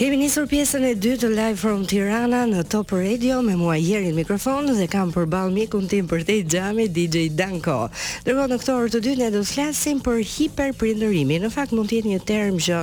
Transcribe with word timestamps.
Kemi 0.00 0.16
njësër 0.16 0.46
pjesën 0.48 0.84
e 0.88 0.90
dytë 0.96 1.28
live 1.28 1.58
from 1.60 1.82
Tirana 1.84 2.38
në 2.48 2.62
Top 2.72 2.94
Radio 2.96 3.42
me 3.44 3.52
mua 3.60 3.74
jeri 3.76 4.08
në 4.14 4.16
mikrofon 4.22 4.70
dhe 4.72 4.86
kam 4.88 5.10
përbal 5.12 5.50
mjekun 5.52 5.84
tim 5.90 6.06
për 6.08 6.22
te 6.24 6.36
gjami 6.54 6.86
DJ 6.88 7.26
Danko. 7.36 7.90
Dërgo 8.24 8.46
në 8.48 8.56
këto 8.62 8.76
orë 8.78 8.92
të 8.94 9.00
dytë 9.04 9.20
ne 9.20 9.26
do 9.34 9.42
të 9.44 9.50
flasim 9.50 10.00
për 10.00 10.22
hiperprindërimi. 10.32 11.36
Në 11.42 11.50
fakt 11.52 11.74
mund 11.76 11.92
tjetë 11.92 12.14
një 12.14 12.20
term 12.30 12.56
që 12.64 12.78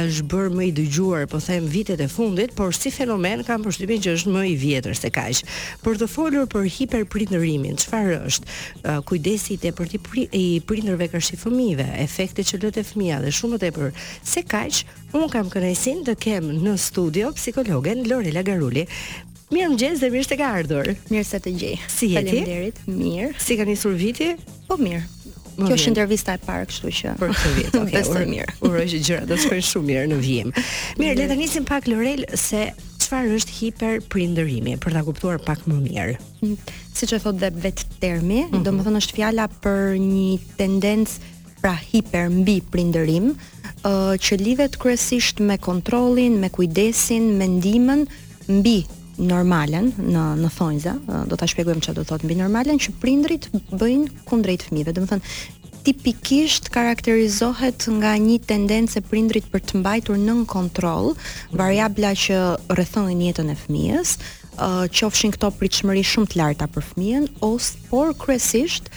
është 0.00 0.26
bërë 0.34 0.54
më 0.58 0.64
i 0.64 0.72
dëgjuar, 0.80 1.28
po 1.30 1.38
them 1.46 1.70
vitet 1.76 2.02
e 2.02 2.08
fundit, 2.16 2.56
por 2.58 2.74
si 2.74 2.90
fenomen 2.96 3.46
kam 3.46 3.62
përshtypin 3.68 4.02
që 4.02 4.16
është 4.18 4.34
më 4.34 4.44
i 4.50 4.58
vjetër 4.64 4.98
se 5.04 5.12
kajsh. 5.20 5.44
Për 5.86 6.02
të 6.02 6.10
folur 6.16 6.50
për 6.50 6.66
hiperprindërimin, 6.80 7.78
qëfar 7.78 8.10
është 8.24 8.98
kujdesit 9.06 9.70
e 9.70 9.74
për 9.78 9.94
ti 9.94 10.26
i 10.32 10.44
prindërve 10.66 11.12
kërshi 11.14 11.38
fëmive, 11.46 11.86
efekte 12.02 12.42
që 12.42 12.64
lëte 12.66 12.82
fëmija 12.90 13.22
dhe 13.22 13.36
shumë 13.38 13.62
të 13.62 13.70
e 13.70 13.76
për 13.78 13.96
se 14.26 14.42
kajsh, 14.42 14.82
unë 15.14 15.30
kam 15.32 15.46
kënajsin 15.54 16.02
të 16.04 16.18
kem 16.20 16.52
në 16.62 16.76
studio 16.80 17.32
psikologen 17.36 18.04
Lorela 18.08 18.42
Garuli. 18.46 18.86
Mirë 19.52 19.70
më 19.72 19.76
gjesë 19.78 20.00
dhe 20.02 20.10
mirë 20.14 20.26
se 20.26 20.38
ka 20.40 20.48
ardhur. 20.58 20.88
Mirë 21.12 21.28
se 21.28 21.40
të 21.44 21.52
gjej. 21.60 21.74
Si 21.86 22.08
jeti? 22.14 22.30
ti? 22.30 22.38
Falemderit, 22.42 22.80
mirë. 22.90 23.28
Si 23.42 23.58
ka 23.60 23.66
njësur 23.68 23.94
viti? 24.00 24.32
Po 24.66 24.78
mirë. 24.80 25.04
Më 25.56 25.70
Kjo 25.70 25.76
është 25.78 25.88
intervista 25.88 26.34
e 26.36 26.40
parë, 26.44 26.66
kështu 26.68 26.90
që. 26.96 27.12
Për 27.16 27.30
këtë 27.32 27.52
vit, 27.56 27.76
okay, 27.80 28.26
mirë. 28.32 28.56
Uroj 28.66 28.82
që 28.92 28.98
gjërat 29.06 29.30
do 29.30 29.38
të 29.38 29.44
shkojnë 29.46 29.66
shumë 29.70 29.88
mirë 29.92 30.10
në 30.10 30.18
vim. 30.26 30.50
Mirë, 31.00 31.14
le 31.22 31.28
të 31.30 31.38
nisim 31.40 31.64
pak 31.68 31.86
Lorel 31.88 32.26
se 32.36 32.66
çfarë 33.06 33.38
është 33.38 33.54
hiperprindërimi 33.62 34.74
për 34.82 34.98
ta 34.98 35.04
kuptuar 35.06 35.38
pak 35.46 35.62
më 35.70 35.78
mirë. 35.86 36.18
Mm, 36.42 36.58
siç 36.98 37.14
e 37.16 37.22
thot 37.24 37.40
dhe 37.40 37.52
vetë 37.64 37.88
termi, 38.02 38.42
mm 38.42 38.50
-hmm. 38.50 38.66
domethënë 38.68 39.00
është 39.00 39.16
fjala 39.20 39.46
për 39.64 39.96
një 40.02 40.38
tendencë 40.58 41.32
pra 41.62 41.72
hiper 41.78 42.28
mbi 42.42 42.60
prindërim, 42.60 43.32
uh, 43.84 44.14
që 44.20 44.38
lidhet 44.42 44.76
kryesisht 44.80 45.40
me 45.44 45.58
kontrollin, 45.60 46.38
me 46.40 46.50
kujdesin, 46.52 47.32
me 47.38 47.48
ndihmën 47.58 48.06
mbi 48.60 48.78
normalen 49.18 49.90
në 49.96 50.22
në 50.42 50.48
thonjza, 50.52 50.92
do 51.24 51.36
ta 51.40 51.48
shpjegojmë 51.48 51.80
çfarë 51.84 51.98
do 51.98 52.02
thotë 52.04 52.28
mbi 52.28 52.36
normalen 52.42 52.76
që 52.78 52.92
prindrit 53.00 53.46
bëjnë 53.72 54.24
kundrejt 54.28 54.66
fëmijëve. 54.68 54.92
Domethënë 54.92 55.30
tipikisht 55.86 56.68
karakterizohet 56.74 57.86
nga 57.96 58.12
një 58.20 58.36
tendencë 58.50 59.00
prindrit 59.08 59.46
për 59.50 59.64
të 59.70 59.80
mbajtur 59.80 60.20
nën 60.20 60.44
kontroll 60.50 61.14
variabla 61.56 62.12
që 62.12 62.38
rrethojnë 62.76 63.30
jetën 63.30 63.54
e 63.54 63.56
fëmijës, 63.64 64.14
qofshin 65.00 65.32
këto 65.36 65.48
pritshmëri 65.62 66.04
shumë 66.12 66.34
të 66.34 66.40
larta 66.42 66.68
për 66.76 66.84
fëmijën 66.92 67.28
ose 67.46 67.72
por 67.88 68.12
kryesisht 68.20 68.92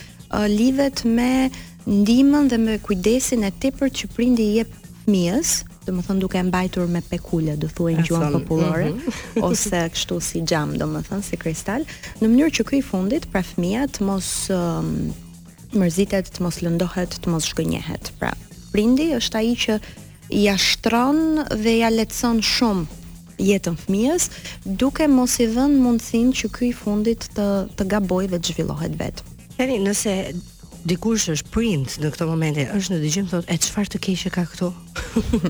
lidhet 0.51 1.05
me 1.09 1.47
ndihmën 1.89 2.49
dhe 2.49 2.57
me 2.57 2.77
kujdesin 2.85 3.41
e 3.47 3.51
tepërt 3.61 3.93
që 3.99 4.05
prindi 4.13 4.45
i 4.45 4.53
jep 4.59 4.73
fëmijës, 5.03 5.51
do 5.87 5.95
më 5.97 6.03
thënë 6.05 6.21
duke 6.21 6.41
mbajtur 6.45 6.89
me 6.93 7.01
pekule, 7.01 7.55
do 7.57 7.65
thuaj 7.65 7.95
në 7.97 8.03
gjuhën 8.09 8.33
popullore, 8.35 8.91
mm 8.91 8.99
-hmm. 8.99 9.43
ose 9.47 9.79
kështu 9.95 10.19
si 10.21 10.43
gjam, 10.49 10.77
do 10.77 10.85
më 10.85 11.01
thënë, 11.07 11.25
si 11.29 11.35
kristal, 11.43 11.85
në 12.21 12.29
mënyrë 12.29 12.53
që 12.57 12.77
i 12.77 12.81
fundit, 12.91 13.23
pra 13.31 13.41
fëmija 13.49 13.87
të 13.97 14.05
mos 14.09 14.27
um, 14.59 14.91
mërzitet, 15.81 16.25
të 16.35 16.39
mos 16.45 16.57
lëndohet, 16.63 17.11
të 17.23 17.27
mos 17.33 17.43
shkënjehet. 17.49 18.11
Pra, 18.19 18.31
prindi 18.71 19.05
është 19.17 19.35
aji 19.41 19.55
që 19.63 19.79
ja 20.45 20.55
shtron 20.57 21.17
dhe 21.63 21.73
ja 21.83 21.89
letëson 21.97 22.37
shumë 22.53 22.85
jetën 23.49 23.75
fëmijës, 23.83 24.23
duke 24.81 25.07
mos 25.07 25.39
i 25.39 25.45
dhënë 25.55 25.79
mundësin 25.85 26.27
që 26.39 26.45
këj 26.57 26.69
fundit 26.83 27.21
të, 27.35 27.47
të 27.77 27.83
gaboj 27.93 28.23
dhe 28.31 28.37
të 28.39 28.51
zhvillohet 28.53 28.93
vetë. 29.01 29.21
nëse 29.87 30.13
dikush 30.87 31.29
është 31.33 31.51
print 31.53 31.97
në 32.01 32.11
këtë 32.13 32.27
momente, 32.29 32.65
është 32.77 32.95
në 32.95 32.99
dëgjim 33.03 33.29
thotë 33.31 33.51
e 33.51 33.57
çfarë 33.65 33.93
të 33.95 34.01
keq 34.05 34.19
që 34.23 34.31
ka 34.35 34.43
këtu. 34.51 34.69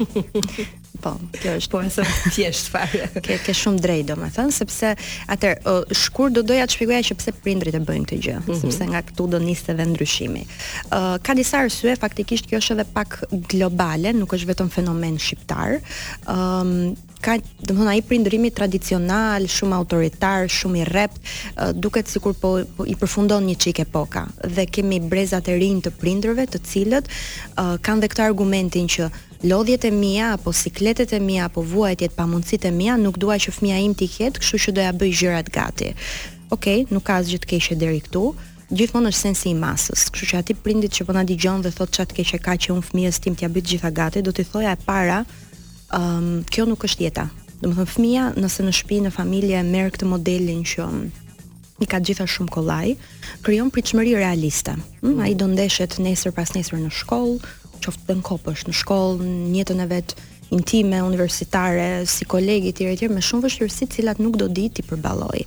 po, 1.03 1.11
kjo 1.37 1.53
është 1.59 1.71
po 1.71 1.81
e 1.85 1.89
sa 1.93 2.05
thjesht 2.33 2.69
fare. 2.73 3.07
Ke 3.25 3.37
ke 3.45 3.55
shumë 3.55 3.83
drejt 3.83 4.07
domethënë 4.09 4.55
sepse 4.55 4.91
atë 5.35 5.51
shkur 5.97 6.33
do 6.35 6.43
doja 6.47 6.65
të 6.67 6.77
shpjegoja 6.77 7.05
që 7.11 7.17
pse 7.21 7.35
prindrit 7.43 7.77
e 7.77 7.81
bëjnë 7.89 8.09
këtë 8.09 8.21
gjë, 8.25 8.37
mm 8.39 8.47
-hmm. 8.47 8.61
sepse 8.63 8.89
nga 8.91 9.03
këtu 9.11 9.27
do 9.35 9.41
niste 9.43 9.73
dhe 9.73 9.85
ndryshimi. 9.91 10.45
Ë 10.45 11.01
uh, 11.01 11.17
ka 11.23 11.35
disa 11.37 11.61
arsye, 11.65 11.95
faktikisht 11.95 12.49
kjo 12.49 12.61
është 12.63 12.77
edhe 12.79 12.87
pak 12.93 13.21
globale, 13.53 14.13
nuk 14.13 14.33
është 14.33 14.49
vetëm 14.53 14.69
fenomen 14.69 15.19
shqiptar. 15.19 15.79
Ë 16.25 16.37
um, 16.37 16.75
ka 17.23 17.35
domthonë 17.67 17.91
ai 17.93 18.01
prindërimi 18.07 18.49
tradicional, 18.55 19.47
shumë 19.51 19.75
autoritar, 19.77 20.47
shumë 20.51 20.81
i 20.81 20.83
rrept, 20.87 21.19
duket 21.75 22.07
sikur 22.11 22.35
po, 22.39 22.53
po 22.77 22.85
i 22.87 22.95
përfundon 22.99 23.43
një 23.49 23.55
çik 23.63 23.81
epoka 23.83 24.25
dhe 24.47 24.65
kemi 24.69 25.01
brezat 25.11 25.49
e 25.51 25.57
rinj 25.59 25.83
të 25.87 25.93
prindërve, 25.99 26.47
të 26.53 26.61
cilët 26.69 27.09
uh, 27.11 27.75
kanë 27.83 28.05
dhe 28.05 28.11
këtë 28.13 28.23
argumentin 28.29 28.87
që 28.95 29.09
lodhjet 29.51 29.85
e 29.89 29.91
mia 29.95 30.31
apo 30.37 30.51
sikletet 30.55 31.13
e 31.15 31.19
mia 31.23 31.47
apo 31.49 31.63
vuajtjet 31.73 32.15
pamundësitë 32.15 32.71
e 32.71 32.75
mia 32.79 32.95
nuk 32.99 33.19
dua 33.19 33.37
që 33.39 33.53
fëmia 33.57 33.81
im 33.83 33.93
të 33.95 34.07
ketë, 34.15 34.43
kështu 34.43 34.61
që 34.67 34.75
doja 34.77 34.95
bëj 34.99 35.13
gjërat 35.23 35.51
gati. 35.55 35.91
Okej, 36.49 36.85
okay, 36.85 36.87
nuk 36.93 37.05
ka 37.07 37.19
asgjë 37.21 37.39
të 37.43 37.49
keqe 37.51 37.77
deri 37.79 37.99
këtu 38.05 38.23
gjithmonë 38.69 39.09
është 39.11 39.23
sensi 39.25 39.49
i 39.51 39.55
masës. 39.57 40.07
Kështu 40.13 40.27
që 40.31 40.39
aty 40.43 40.55
prindit 40.59 40.93
që 40.97 41.07
po 41.07 41.13
na 41.15 41.23
dëgjon 41.25 41.63
dhe 41.65 41.71
thotë 41.73 41.95
çat 41.99 42.11
keq 42.17 42.33
e 42.37 42.41
ka 42.47 42.55
që 42.63 42.73
un 42.75 42.83
fëmijës 42.85 43.21
tim 43.23 43.37
t'ia 43.39 43.49
bëj 43.49 43.63
gjitha 43.73 43.89
gati, 43.97 44.21
do 44.27 44.33
t'i 44.35 44.45
thoja 44.45 44.75
e 44.75 44.79
para 44.85 45.23
um, 45.95 46.41
kjo 46.49 46.67
nuk 46.69 46.83
është 46.85 47.05
jeta. 47.07 47.27
Do 47.59 47.71
të 47.71 47.75
thonë 47.77 47.91
fëmia 47.93 48.27
nëse 48.39 48.63
në 48.63 48.73
shtëpi 48.77 48.99
në 49.07 49.11
familje 49.13 49.61
merr 49.67 49.91
këtë 49.95 50.07
modelin 50.09 50.61
që 50.69 50.85
mm, 50.87 51.29
i 51.83 51.87
ka 51.89 51.99
gjitha 52.05 52.27
shumë 52.29 52.53
kollaj, 52.55 52.93
krijon 53.45 53.71
pritshmëri 53.75 54.13
realiste. 54.19 54.75
Mm, 55.03 55.21
Ai 55.25 55.33
do 55.35 55.47
ndeshet 55.51 55.97
nesër 56.03 56.35
pas 56.37 56.51
nesër 56.55 56.79
në 56.85 56.91
shkollë, 57.01 57.39
qoftë 57.79 58.07
edhe 58.11 58.19
në 58.19 58.27
kopësh, 58.29 58.67
në 58.69 58.75
shkollë, 58.75 59.29
në 59.51 59.55
jetën 59.59 59.79
e 59.79 59.87
vet 59.91 60.15
intime, 60.55 60.99
universitare, 61.05 61.89
si 62.09 62.25
kolegi 62.25 62.71
tjere 62.77 62.95
etj 62.97 63.09
me 63.13 63.23
shumë 63.23 63.47
vështirësi 63.47 63.87
cilat 63.97 64.21
nuk 64.23 64.37
do 64.41 64.47
di 64.49 64.69
ti 64.73 64.85
përballoj. 64.85 65.43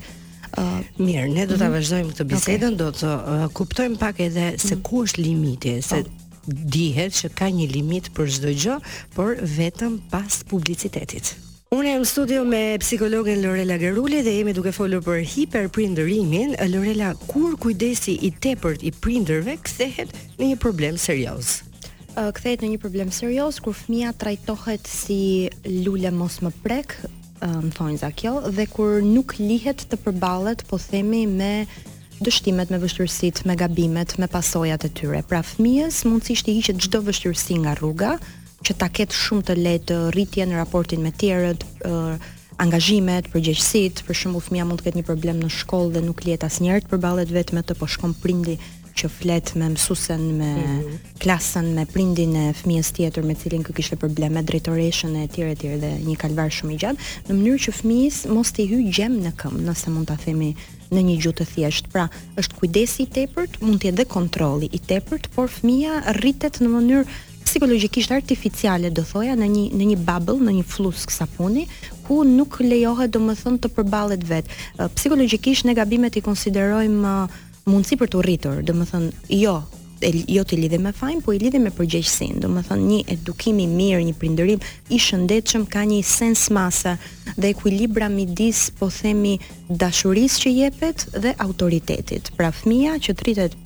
Uh, 0.60 0.82
mirë, 1.00 1.30
ne 1.32 1.46
do 1.48 1.56
ta 1.56 1.70
mm 1.70 1.78
vazhdojmë 1.78 2.10
këtë 2.12 2.24
bisedën, 2.28 2.74
okay. 2.74 2.76
do 2.76 2.90
të 2.92 3.08
uh, 3.08 3.46
kuptojmë 3.56 3.96
pak 4.02 4.18
edhe 4.20 4.50
se 4.60 4.74
mm 4.76 4.82
ku 4.84 5.04
është 5.06 5.24
limiti, 5.24 5.78
se 5.84 6.02
oh 6.02 6.18
dihet 6.46 7.14
që 7.16 7.30
ka 7.36 7.48
një 7.52 7.68
limit 7.76 8.10
për 8.16 8.30
çdo 8.36 8.52
gjë, 8.64 8.76
por 9.16 9.38
vetëm 9.56 9.98
pas 10.12 10.42
publicitetit. 10.48 11.34
Unë 11.72 11.92
jam 11.94 12.02
studio 12.04 12.42
me 12.44 12.76
psikologën 12.82 13.38
Lorela 13.40 13.78
Gerulli 13.80 14.18
dhe 14.26 14.34
jemi 14.36 14.52
duke 14.52 14.72
folur 14.76 15.00
për 15.06 15.22
hiperprindërimin. 15.34 16.56
Lorela, 16.68 17.14
kur 17.30 17.54
kujdesi 17.62 18.18
i 18.28 18.28
tepërt 18.30 18.84
i 18.84 18.90
prindërve 18.92 19.54
kthehet 19.64 20.12
në 20.38 20.50
një 20.50 20.58
problem 20.60 20.98
serioz? 21.00 21.62
Kthehet 22.12 22.60
në 22.60 22.74
një 22.74 22.80
problem 22.82 23.08
serioz 23.08 23.56
kur 23.64 23.72
fëmia 23.72 24.10
trajtohet 24.20 24.84
si 24.84 25.48
lule 25.64 26.10
mos 26.12 26.42
më 26.44 26.50
prek, 26.64 26.92
më 27.40 27.72
thonë 27.74 28.02
za 28.04 28.10
kjo, 28.14 28.34
dhe 28.54 28.66
kur 28.70 29.00
nuk 29.02 29.32
lihet 29.40 29.86
të 29.90 29.96
përballet, 30.04 30.60
po 30.68 30.76
themi 30.78 31.22
me 31.26 31.54
dështimet, 32.24 32.70
me 32.70 32.78
vështirësit, 32.82 33.42
me 33.48 33.56
gabimet, 33.58 34.14
me 34.22 34.28
pasojat 34.30 34.86
e 34.86 34.90
tyre. 35.00 35.20
Pra 35.28 35.42
fëmijës 35.46 36.02
mund 36.08 36.24
si 36.26 36.36
shti 36.38 36.54
hiqet 36.60 36.78
gjdo 36.86 37.02
vështirësi 37.08 37.58
nga 37.64 37.74
rruga, 37.78 38.14
që 38.62 38.76
ta 38.78 38.88
ketë 38.94 39.18
shumë 39.18 39.46
të 39.48 39.58
letë 39.64 39.96
rritje 40.16 40.46
në 40.46 40.58
raportin 40.60 41.02
me 41.02 41.10
tjerët, 41.18 41.66
angazhimet, 42.62 43.28
përgjegjësit, 43.32 44.04
për 44.06 44.18
shembull 44.20 44.44
fëmia 44.44 44.66
mund 44.68 44.80
të 44.82 44.88
ketë 44.90 45.00
një 45.00 45.06
problem 45.08 45.40
në 45.42 45.50
shkollë 45.50 45.96
dhe 45.96 46.04
nuk 46.06 46.22
lihet 46.26 46.44
asnjëherë 46.46 46.86
të 46.86 46.92
përballet 46.94 47.32
vetëm 47.38 47.64
të 47.66 47.78
po 47.80 47.88
shkon 47.90 48.12
prindi 48.22 48.58
që 48.96 49.08
flet 49.12 49.52
me 49.58 49.68
mësuesen 49.74 50.22
me 50.36 50.50
mm 50.54 50.62
-hmm. 50.66 51.10
klasën 51.22 51.66
me 51.76 51.84
prindin 51.92 52.34
e 52.36 52.52
fëmijës 52.60 52.90
tjetër 52.96 53.24
me 53.24 53.34
cilin 53.34 53.62
kë 53.64 53.72
kishte 53.72 53.96
probleme 53.96 54.42
drejtoreshën 54.42 55.16
e 55.22 55.28
tjerë 55.34 55.50
etj 55.56 55.66
dhe 55.82 55.90
një 56.08 56.16
kalvar 56.22 56.50
shumë 56.52 56.74
i 56.74 56.78
gjatë 56.82 56.98
në 57.28 57.36
mënyrë 57.38 57.62
që 57.66 57.76
fëmijës 57.80 58.18
mos 58.36 58.50
të 58.52 58.66
hyj 58.72 58.90
gjem 58.96 59.16
në 59.24 59.32
këmbë 59.40 59.64
nëse 59.68 59.88
mund 59.94 60.08
ta 60.10 60.16
themi 60.24 60.54
në 60.92 61.00
një 61.08 61.14
gjuhë 61.22 61.36
të 61.38 61.44
thjeshtë. 61.54 61.88
Pra, 61.92 62.04
është 62.36 62.56
kujdesi 62.58 63.02
i 63.02 63.08
tepërt, 63.16 63.54
mund 63.62 63.78
të 63.80 63.86
jetë 63.88 63.98
dhe 64.02 64.10
kontrolli 64.16 64.68
i 64.72 64.78
tepërt, 64.78 65.30
por 65.34 65.48
fëmia 65.48 65.92
rritet 66.20 66.58
në 66.60 66.68
mënyrë 66.74 67.06
psikologjikisht 67.46 68.12
artificiale 68.12 68.90
do 68.90 69.02
thoja 69.02 69.32
në 69.36 69.46
një 69.54 69.64
në 69.78 69.84
një 69.92 69.96
bubble, 70.08 70.38
në 70.44 70.52
një 70.58 70.64
flusk 70.74 71.10
sapuni 71.10 71.64
ku 72.06 72.24
nuk 72.24 72.60
lejohet 72.60 73.10
domethën 73.12 73.56
të 73.58 73.68
përballet 73.76 74.22
vet. 74.32 74.46
Psikologjikisht 74.96 75.64
ne 75.64 75.74
gabimet 75.74 76.16
i 76.16 76.20
konsiderojmë 76.28 77.16
mundësi 77.70 77.96
për 78.00 78.10
të 78.12 78.22
rritur, 78.26 78.60
dhe 78.66 78.74
më 78.74 78.86
thënë, 78.90 79.08
jo, 79.38 79.52
e, 80.02 80.10
jo 80.34 80.42
të 80.48 80.58
lidhe 80.58 80.78
me 80.82 80.90
fajn, 80.96 81.20
po 81.22 81.34
i 81.34 81.38
lidhe 81.40 81.60
me 81.62 81.70
përgjegjësin, 81.76 82.40
dhe 82.42 82.50
më 82.50 82.64
thënë, 82.68 82.86
një 82.90 83.00
edukimi 83.16 83.66
mirë, 83.70 84.00
një 84.08 84.14
prinderim, 84.18 84.64
i 84.90 84.98
shëndetëshëm 85.02 85.66
ka 85.74 85.84
një 85.88 86.00
sens 86.14 86.46
masa 86.56 86.96
dhe 87.36 87.52
ekuilibra 87.54 88.08
midis, 88.12 88.66
po 88.78 88.90
themi, 88.90 89.36
dashuris 89.68 90.40
që 90.42 90.54
jepet 90.58 91.06
dhe 91.24 91.34
autoritetit. 91.46 92.32
Pra 92.38 92.50
fëmija 92.54 92.96
që 93.06 93.14
të 93.16 93.26
rritet 93.28 93.58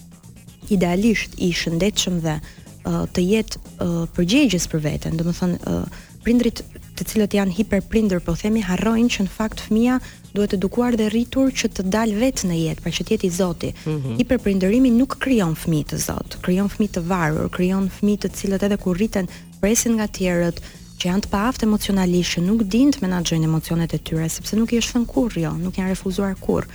idealisht 0.76 1.38
i 1.46 1.52
shëndetëshëm 1.54 2.20
dhe 2.26 2.36
uh, 2.42 3.04
të 3.14 3.24
jetë 3.32 3.60
uh, 3.60 4.02
përgjegjës 4.16 4.70
për 4.72 4.84
veten, 4.90 5.16
dhe 5.16 5.28
më 5.28 5.36
thënë, 5.40 5.76
uh, 5.76 6.02
prindrit 6.26 6.64
të 6.96 7.04
cilët 7.10 7.34
janë 7.36 7.54
hiperprindër, 7.60 8.22
po 8.24 8.34
themi, 8.38 8.62
harrojnë 8.64 9.10
që 9.16 9.26
në 9.26 9.32
fakt 9.32 9.62
fëmia 9.66 9.98
duhet 10.36 10.52
të 10.52 10.58
edukuar 10.60 10.96
dhe 10.98 11.08
rritur 11.12 11.52
që 11.56 11.70
të 11.76 11.84
dalë 11.92 12.16
vetë 12.22 12.48
në 12.50 12.56
jetë, 12.62 12.84
pra 12.84 12.92
që 12.96 13.04
të 13.08 13.14
jetë 13.14 13.26
i 13.26 13.30
Zotit. 13.38 13.76
Mm 13.86 13.98
-hmm. 13.98 14.16
Hiperprindërimi 14.20 14.90
nuk 14.96 15.16
krijon 15.22 15.54
fëmijë 15.62 15.86
të 15.92 15.96
Zot, 16.06 16.38
krijon 16.44 16.68
fëmijë 16.70 16.92
të 16.96 17.00
varur, 17.10 17.50
krijon 17.50 17.90
fëmijë 17.98 18.20
të 18.24 18.28
cilët 18.36 18.62
edhe 18.66 18.76
kur 18.82 18.96
rriten 18.96 19.28
presin 19.60 19.92
nga 19.98 20.06
tjerët 20.06 20.60
që 20.98 21.04
janë 21.10 21.22
të 21.24 21.30
paaftë 21.34 21.66
emocionalisht, 21.68 22.32
që 22.34 22.40
nuk 22.48 22.60
dinë 22.72 22.92
të 22.92 23.02
menaxhojnë 23.04 23.44
emocionet 23.44 23.92
e 23.94 23.98
tyre 23.98 24.28
sepse 24.28 24.56
nuk 24.56 24.72
i 24.72 24.78
është 24.80 24.92
thënë 24.94 25.10
kurrë, 25.12 25.40
jo, 25.46 25.52
nuk 25.64 25.74
janë 25.78 25.92
refuzuar 25.92 26.34
kurrë. 26.46 26.68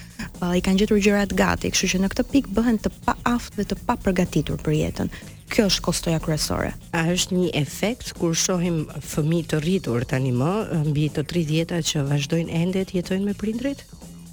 I 0.58 0.62
kanë 0.66 0.78
gjetur 0.80 1.00
gjërat 1.06 1.32
gati, 1.34 1.72
kështu 1.72 1.88
që 1.92 1.98
në 2.02 2.08
këtë 2.12 2.24
pikë 2.32 2.52
bëhen 2.56 2.78
të 2.84 2.90
paaftë 3.06 3.56
dhe 3.60 3.66
të 3.70 3.76
paprgatitur 3.86 4.58
për 4.66 4.72
jetën 4.82 5.10
kjo 5.52 5.66
është 5.68 5.84
kostoja 5.84 6.20
kryesore. 6.24 6.72
A 6.96 7.04
është 7.12 7.36
një 7.36 7.48
efekt 7.60 8.14
kur 8.20 8.36
shohim 8.40 8.86
fëmijë 9.04 9.50
të 9.52 9.60
rritur 9.66 10.06
tani 10.08 10.32
më 10.36 10.52
mbi 10.90 11.08
të 11.12 11.26
30-ta 11.28 11.82
që 11.90 12.06
vazhdojnë 12.10 12.56
ende 12.64 12.86
të 12.90 13.00
jetojnë 13.02 13.28
me 13.32 13.36
prindrit? 13.38 13.84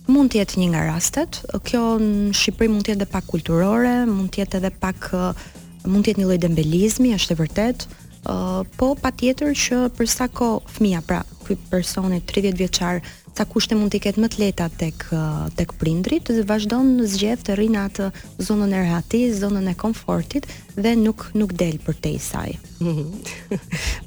mund 0.09 0.31
të 0.33 0.39
jetë 0.41 0.57
një 0.63 0.67
nga 0.73 0.83
rastet. 0.89 1.43
Kjo 1.69 1.81
në 2.01 2.33
Shqipëri 2.39 2.71
mund 2.73 2.87
të 2.87 2.95
jetë 2.95 3.07
pak 3.13 3.27
kulturore, 3.29 3.91
mund 4.09 4.31
të 4.33 4.41
jetë 4.41 4.57
edhe 4.63 4.71
pak 4.81 5.11
uh, 5.13 5.43
mund 5.85 6.07
të 6.07 6.15
jetë 6.15 6.23
një 6.23 6.29
lloj 6.31 6.39
dembelizmi, 6.47 7.11
është 7.13 7.35
e 7.35 7.39
vërtet. 7.43 7.85
Ë 8.25 8.33
uh, 8.33 8.63
po 8.81 8.95
patjetër 9.03 9.53
që 9.63 9.83
për 9.99 10.09
sa 10.09 10.31
kohë 10.33 10.63
fëmia, 10.79 11.03
pra 11.05 11.19
ky 11.45 11.59
personi 11.69 12.23
30 12.25 12.57
vjeçar 12.57 13.03
sa 13.37 13.45
kushte 13.49 13.75
mund 13.77 13.93
të 13.93 14.01
ketë 14.07 14.23
më 14.23 14.29
të 14.31 14.41
leta 14.43 14.67
tek 14.81 15.05
uh, 15.13 15.47
tek 15.57 15.73
prindrit 15.81 16.25
dhe 16.33 16.45
vazhdon 16.49 16.95
në 17.01 17.09
zgjedh 17.13 17.45
të 17.47 17.57
rrinë 17.59 17.85
atë 17.89 18.09
zonën 18.45 18.75
e 18.77 18.81
rehatis, 18.85 19.37
zonën 19.41 19.71
e 19.73 19.77
komfortit 19.79 20.47
dhe 20.79 20.93
nuk 20.99 21.29
nuk 21.39 21.53
del 21.59 21.79
për 21.83 21.99
te 22.05 22.13
i 22.17 22.21
saj. 22.23 22.51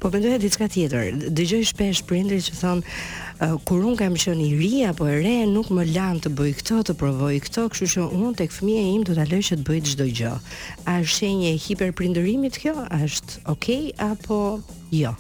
po 0.02 0.12
mendoja 0.14 0.38
diçka 0.42 0.68
tjetër. 0.72 1.12
Dëgjoj 1.36 1.66
shpesh 1.72 2.04
prindrit 2.10 2.46
që 2.50 2.58
thon 2.62 2.84
uh, 2.86 3.56
kur 3.68 3.86
un 3.92 3.98
kam 4.00 4.16
qenë 4.20 4.48
i 4.48 4.52
ri 4.60 4.72
apo 4.90 5.08
e 5.12 5.18
re 5.22 5.36
nuk 5.50 5.72
më 5.76 5.88
lan 5.96 6.22
të 6.24 6.34
bëj 6.38 6.54
këto, 6.62 6.82
të 6.90 6.98
provoj 7.02 7.36
këto, 7.48 7.68
kështu 7.74 7.92
që 7.96 8.06
un 8.22 8.36
tek 8.40 8.56
fëmia 8.56 8.86
im 8.94 9.04
do 9.08 9.18
ta 9.18 9.28
lëj 9.28 9.44
që 9.52 9.60
të 9.62 9.68
bëj 9.70 9.82
çdo 9.94 10.10
gjë. 10.18 10.34
A 10.88 11.00
është 11.04 11.18
shenjë 11.18 11.52
e 11.52 11.58
hiperprindërimit 11.68 12.62
kjo? 12.64 12.78
A 12.88 13.04
është 13.10 13.44
okay 13.56 13.92
apo 14.12 14.42
jo? 14.92 15.14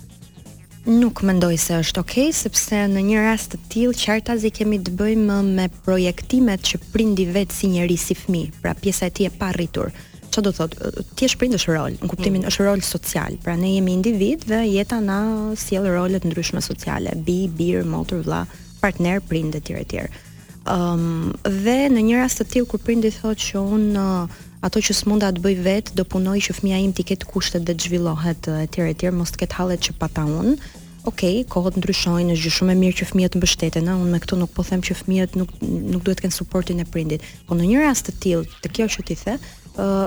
Nuk 0.81 1.19
mendoj 1.21 1.53
se 1.61 1.75
është 1.77 2.01
okay, 2.01 2.29
sepse 2.33 2.77
në 2.89 3.01
një 3.11 3.19
rast 3.27 3.51
të 3.53 3.57
tillë 3.69 3.97
qartazi 4.01 4.49
kemi 4.55 4.79
të 4.81 4.95
bëjmë 4.97 5.35
me 5.53 5.67
projektimet 5.85 6.63
që 6.65 6.79
prindi 6.93 7.27
vetë 7.29 7.53
si 7.53 7.69
njerëz 7.69 8.01
si 8.07 8.15
fmi, 8.17 8.47
pra 8.63 8.73
pjesa 8.73 9.05
e 9.11 9.13
tij 9.13 9.27
e 9.29 9.35
parritur. 9.37 9.91
Ço 10.33 10.41
do 10.41 10.49
thotë, 10.55 11.05
ti 11.13 11.27
je 11.27 11.37
prind 11.37 11.53
është 11.53 11.73
rol, 11.75 11.99
në 12.01 12.09
kuptimin 12.09 12.41
mm. 12.41 12.49
është 12.49 12.65
rol 12.65 12.81
social, 12.81 13.37
pra 13.43 13.53
ne 13.61 13.75
jemi 13.75 13.93
individ 13.93 14.47
dhe 14.49 14.63
jeta 14.71 14.97
na 15.05 15.19
sjell 15.59 15.85
role 15.85 16.17
të 16.17 16.31
ndryshme 16.31 16.63
sociale, 16.65 17.13
bi, 17.27 17.43
bir, 17.59 17.83
motor, 17.85 18.23
vlla, 18.25 18.45
partner, 18.81 19.21
prind 19.21 19.53
etj 19.59 19.75
tjere. 19.91 20.07
Ëm 20.71 20.87
um, 20.95 21.35
dhe 21.45 21.77
në 21.93 22.07
një 22.09 22.23
rast 22.23 22.41
të 22.41 22.49
tillë 22.55 22.71
kur 22.73 22.81
prindi 22.85 23.11
thotë 23.19 23.41
që 23.51 23.65
unë 23.77 24.01
uh, 24.01 24.41
ato 24.65 24.81
që 24.83 24.93
s'munda 24.95 25.31
të 25.33 25.41
bëj 25.41 25.55
vetë, 25.65 25.93
do 25.97 26.05
punoj 26.05 26.37
që 26.47 26.55
fëmija 26.59 26.79
im 26.85 26.91
të 26.93 27.05
ketë 27.11 27.29
kushtet 27.31 27.63
dhe 27.65 27.73
të 27.77 27.87
zhvillohet 27.87 28.49
etj 28.61 28.83
etj, 28.91 29.09
mos 29.15 29.33
të 29.33 29.43
ketë 29.43 29.57
hallet 29.57 29.85
që 29.87 29.95
pata 30.01 30.27
unë. 30.29 30.53
Okej, 31.01 31.37
okay, 31.41 31.47
kohët 31.49 31.79
ndryshojnë, 31.81 32.35
është 32.35 32.45
gjithë 32.45 32.57
shumë 32.59 32.75
e 32.75 32.77
mirë 32.77 32.97
që 32.99 33.07
fëmijët 33.09 33.33
të 33.33 33.39
mbështeten, 33.41 33.87
ëh, 33.89 34.01
unë 34.03 34.11
me 34.13 34.19
këtu 34.21 34.37
nuk 34.37 34.51
po 34.53 34.65
them 34.67 34.83
që 34.85 34.95
fëmijët 34.99 35.37
nuk 35.41 35.55
nuk 35.65 36.03
duhet 36.05 36.19
të 36.19 36.27
kenë 36.27 36.35
suportin 36.35 36.83
e 36.83 36.85
prindit, 36.93 37.25
por 37.47 37.57
në 37.57 37.71
një 37.71 37.79
rast 37.87 38.05
të 38.05 38.13
tillë, 38.21 38.61
të 38.61 38.71
kjo 38.77 38.87
që 38.93 39.05
ti 39.09 39.17
the, 39.23 39.35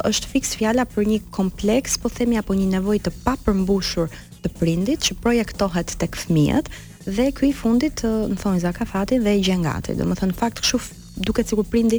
është 0.06 0.30
fiks 0.36 0.52
fjala 0.60 0.84
për 0.94 1.10
një 1.10 1.18
kompleks, 1.34 1.98
po 1.98 2.12
themi 2.14 2.38
apo 2.38 2.54
një 2.54 2.68
nevojë 2.76 3.02
të 3.08 3.14
papërmbushur 3.26 4.12
të 4.46 4.54
prindit 4.60 5.02
që 5.08 5.18
projektohet 5.24 5.96
tek 6.02 6.14
fëmijët 6.20 6.70
dhe 7.10 7.32
ky 7.36 7.50
i 7.50 7.52
fundit, 7.58 8.04
më 8.30 8.38
thonë 8.38 8.62
Zakafati 8.62 9.18
dhe 9.24 9.34
i 9.40 9.42
gjengati. 9.44 9.96
Domethënë 9.98 10.38
fakt 10.38 10.62
kështu 10.62 10.78
duket 11.26 11.50
sikur 11.50 11.66
prindi 11.70 11.98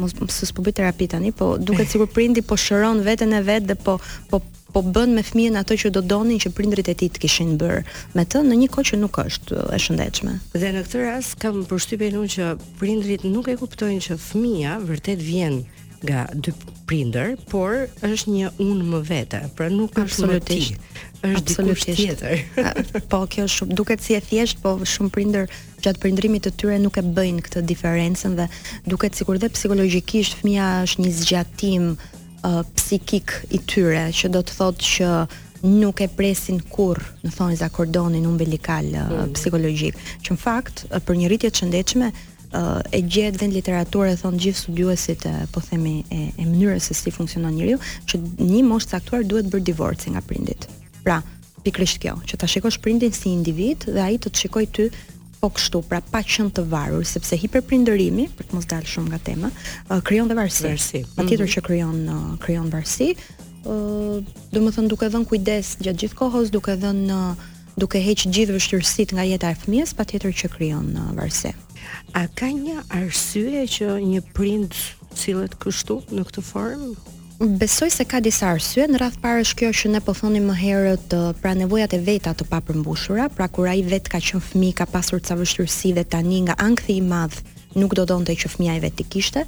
mos 0.00 0.12
se 0.28 0.46
s'po 0.46 0.62
bëj 0.62 0.74
terapi 0.80 1.08
tani, 1.08 1.32
po 1.32 1.56
duket 1.58 1.88
sikur 1.92 2.06
prindi 2.12 2.42
po 2.42 2.56
shëron 2.58 3.02
veten 3.06 3.32
e 3.38 3.42
vet 3.42 3.66
dhe 3.68 3.74
po 3.76 3.98
po 4.30 4.40
po 4.74 4.82
bën 4.82 5.14
me 5.16 5.22
fëmijën 5.24 5.56
ato 5.56 5.72
që 5.74 5.88
do 5.94 6.02
donin 6.04 6.36
që 6.42 6.50
prindrit 6.52 6.88
e 6.90 6.94
tij 6.98 7.08
të 7.14 7.22
kishin 7.22 7.54
bër 7.56 7.78
me 8.14 8.24
të 8.28 8.42
në 8.44 8.58
një 8.60 8.68
kohë 8.74 8.90
që 8.90 8.98
nuk 9.00 9.18
është 9.24 9.62
e 9.72 9.78
shëndetshme. 9.80 10.34
Dhe 10.52 10.72
në 10.74 10.82
këtë 10.88 11.04
rast 11.06 11.36
kam 11.40 11.62
përshtypjen 11.70 12.18
unë 12.20 12.32
që 12.34 12.50
prindrit 12.80 13.24
nuk 13.24 13.48
e 13.48 13.56
kuptojnë 13.56 14.04
që 14.08 14.18
fëmia 14.20 14.74
vërtet 14.90 15.22
vjen 15.24 15.62
nga 16.04 16.26
dy 16.36 16.52
prindër, 16.86 17.34
por 17.50 17.86
është 18.04 18.32
një 18.34 18.50
unë 18.62 18.86
më 18.92 19.00
vete, 19.08 19.40
pra 19.56 19.68
nuk 19.72 19.96
është 19.96 20.14
shumë 20.18 20.38
ti. 20.46 20.60
Është 21.26 21.54
dikush 21.54 21.86
tjetër. 21.86 23.00
Po 23.10 23.22
kjo 23.32 23.46
është 23.48 23.58
shumë 23.62 23.78
duket 23.78 24.04
si 24.04 24.14
e 24.14 24.20
thjesht, 24.22 24.60
po 24.62 24.76
shumë 24.86 25.12
prindër 25.14 25.48
gjatë 25.82 26.02
prindërimit 26.02 26.44
të 26.46 26.52
tyre 26.60 26.76
nuk 26.82 26.98
e 27.00 27.04
bëjnë 27.16 27.46
këtë 27.46 27.64
diferencën 27.70 28.36
dhe 28.38 28.46
duket 28.92 29.16
sikur 29.18 29.40
dhe 29.42 29.50
psikologjikisht 29.56 30.36
fëmia 30.42 30.68
është 30.86 31.06
një 31.06 31.14
zgjatim 31.22 31.90
uh, 31.96 32.62
psikik 32.76 33.32
i 33.50 33.58
tyre 33.70 34.06
që 34.14 34.30
do 34.36 34.44
të 34.46 34.58
thotë 34.60 34.92
që 34.92 35.12
nuk 35.66 36.04
e 36.04 36.10
presin 36.12 36.60
kur, 36.70 37.00
në 37.24 37.32
thonjza 37.34 37.70
kordonin 37.74 38.28
umbilikal 38.28 38.92
uh, 38.92 39.04
mm. 39.24 39.34
psikologjik. 39.38 39.98
Që 40.26 40.36
në 40.36 40.42
fakt 40.44 40.84
uh, 40.90 41.00
për 41.00 41.22
një 41.24 41.32
rritje 41.32 41.50
të 41.54 41.64
shëndetshme, 41.64 42.12
e 42.90 43.00
gjetë 43.02 43.38
dhe 43.40 43.48
në 43.48 43.54
literaturë 43.58 44.12
e 44.14 44.18
thonë 44.20 44.38
gjithë 44.42 44.60
studuesit 44.60 45.24
e, 45.26 45.32
po 45.52 45.60
themi 45.64 45.98
e, 46.14 46.18
e 46.38 46.44
mënyrës 46.46 46.88
se 46.90 46.94
si 46.94 47.10
funksionon 47.12 47.54
njeriu 47.58 47.80
që 48.08 48.20
një 48.38 48.60
moshë 48.68 48.92
caktuar 48.94 49.24
duhet 49.26 49.48
bërë 49.52 49.66
divorci 49.66 50.12
nga 50.14 50.22
prindit 50.24 50.68
pra 51.04 51.20
pikërisht 51.66 51.98
kjo 52.04 52.14
që 52.26 52.38
ta 52.38 52.46
shikosh 52.48 52.78
prindin 52.84 53.12
si 53.12 53.32
individ 53.34 53.88
dhe 53.90 54.00
ai 54.02 54.18
të 54.18 54.30
të 54.30 54.44
shikojë 54.44 54.70
ty 54.76 54.86
po 55.40 55.50
kështu 55.54 55.82
pra 55.90 56.00
pa 56.12 56.22
qenë 56.24 56.54
të 56.56 56.64
varur 56.70 57.04
sepse 57.06 57.36
hiperprindërimi 57.42 58.28
për 58.38 58.48
të 58.50 58.56
mos 58.60 58.70
dalë 58.70 58.92
shumë 58.94 59.10
nga 59.14 59.20
tema 59.26 59.50
krijon 60.06 60.30
dhe 60.30 60.38
varësi 60.38 60.68
varësi 60.68 61.02
mm 61.02 61.26
-hmm. 61.26 61.48
që 61.56 61.60
krijon 61.66 61.98
krijon 62.46 62.70
varësi 62.72 63.10
ë 63.66 64.54
do 64.54 64.58
të 64.64 64.72
thon 64.78 64.88
duke 64.88 65.10
dhënë 65.12 65.26
kujdes 65.28 65.76
gjatë 65.82 65.98
gjithë 66.04 66.18
kohës 66.22 66.50
duke 66.54 66.76
dhënë 66.78 67.20
duke 67.76 68.00
heq 68.00 68.24
gjithë 68.32 68.54
vështirësitë 68.56 69.16
nga 69.18 69.24
jeta 69.30 69.50
e 69.52 69.56
fëmijës, 69.60 69.92
patjetër 69.98 70.32
që 70.40 70.48
krijon 70.54 70.86
në 70.94 71.02
uh, 71.04 71.10
varse. 71.18 71.52
A 72.16 72.22
ka 72.38 72.48
një 72.48 72.80
arsye 73.02 73.66
që 73.72 73.90
një 74.00 74.22
prind 74.36 74.74
cilët 75.16 75.54
kështu 75.60 75.98
në 76.16 76.24
këtë 76.30 76.44
formë? 76.48 76.94
Besoj 77.60 77.90
se 77.92 78.04
ka 78.08 78.22
disa 78.24 78.48
arsye, 78.48 78.86
në 78.88 79.00
radhë 79.02 79.20
parë 79.20 79.42
është 79.44 79.58
kjo 79.60 79.70
që 79.82 79.90
ne 79.92 80.00
po 80.00 80.14
thonim 80.16 80.46
më 80.48 80.56
herët 80.62 81.16
uh, 81.16 81.28
pra 81.42 81.52
nevojat 81.58 81.92
e 81.92 82.00
veta 82.08 82.32
të 82.34 82.48
papërmbushura, 82.48 83.28
pra 83.36 83.50
kur 83.52 83.68
ai 83.68 83.82
vet 83.84 84.08
ka 84.08 84.22
qenë 84.24 84.42
fëmijë 84.50 84.78
ka 84.80 84.88
pasur 84.96 85.20
ca 85.20 85.36
vështirësi 85.38 85.92
dhe 85.98 86.06
tani 86.16 86.42
nga 86.48 86.56
ankthi 86.68 86.96
i 86.96 87.04
madh 87.04 87.36
nuk 87.76 87.92
do 87.98 88.08
donte 88.08 88.32
që 88.32 88.54
fëmia 88.56 88.78
e 88.80 88.86
vet 88.86 88.96
të 88.96 89.08
kishte, 89.12 89.44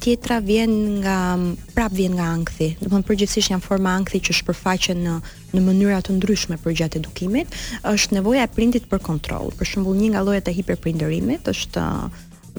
tjetra 0.00 0.38
vjen 0.40 0.70
nga 1.02 1.36
prap 1.74 1.92
vjen 1.92 2.16
nga 2.16 2.28
ankthi. 2.32 2.74
Do 2.80 2.86
të 2.88 2.92
thonë 2.92 3.08
përgjithsisht 3.08 3.52
janë 3.52 3.64
forma 3.66 3.92
ankthi 3.98 4.20
që 4.24 4.36
shpërfaqen 4.40 5.02
në 5.04 5.16
në 5.54 5.62
mënyra 5.66 6.00
të 6.06 6.16
ndryshme 6.16 6.56
për 6.64 6.72
gjatë 6.80 6.96
edukimit, 7.02 7.52
është 7.92 8.16
nevoja 8.18 8.42
e 8.42 8.50
prindit 8.56 8.88
për 8.90 8.98
kontroll. 9.10 9.52
Për 9.58 9.68
shembull, 9.72 9.94
një 10.00 10.08
nga 10.14 10.22
llojet 10.26 10.48
e 10.50 10.54
hiperprindërimit 10.60 11.46
është 11.54 11.82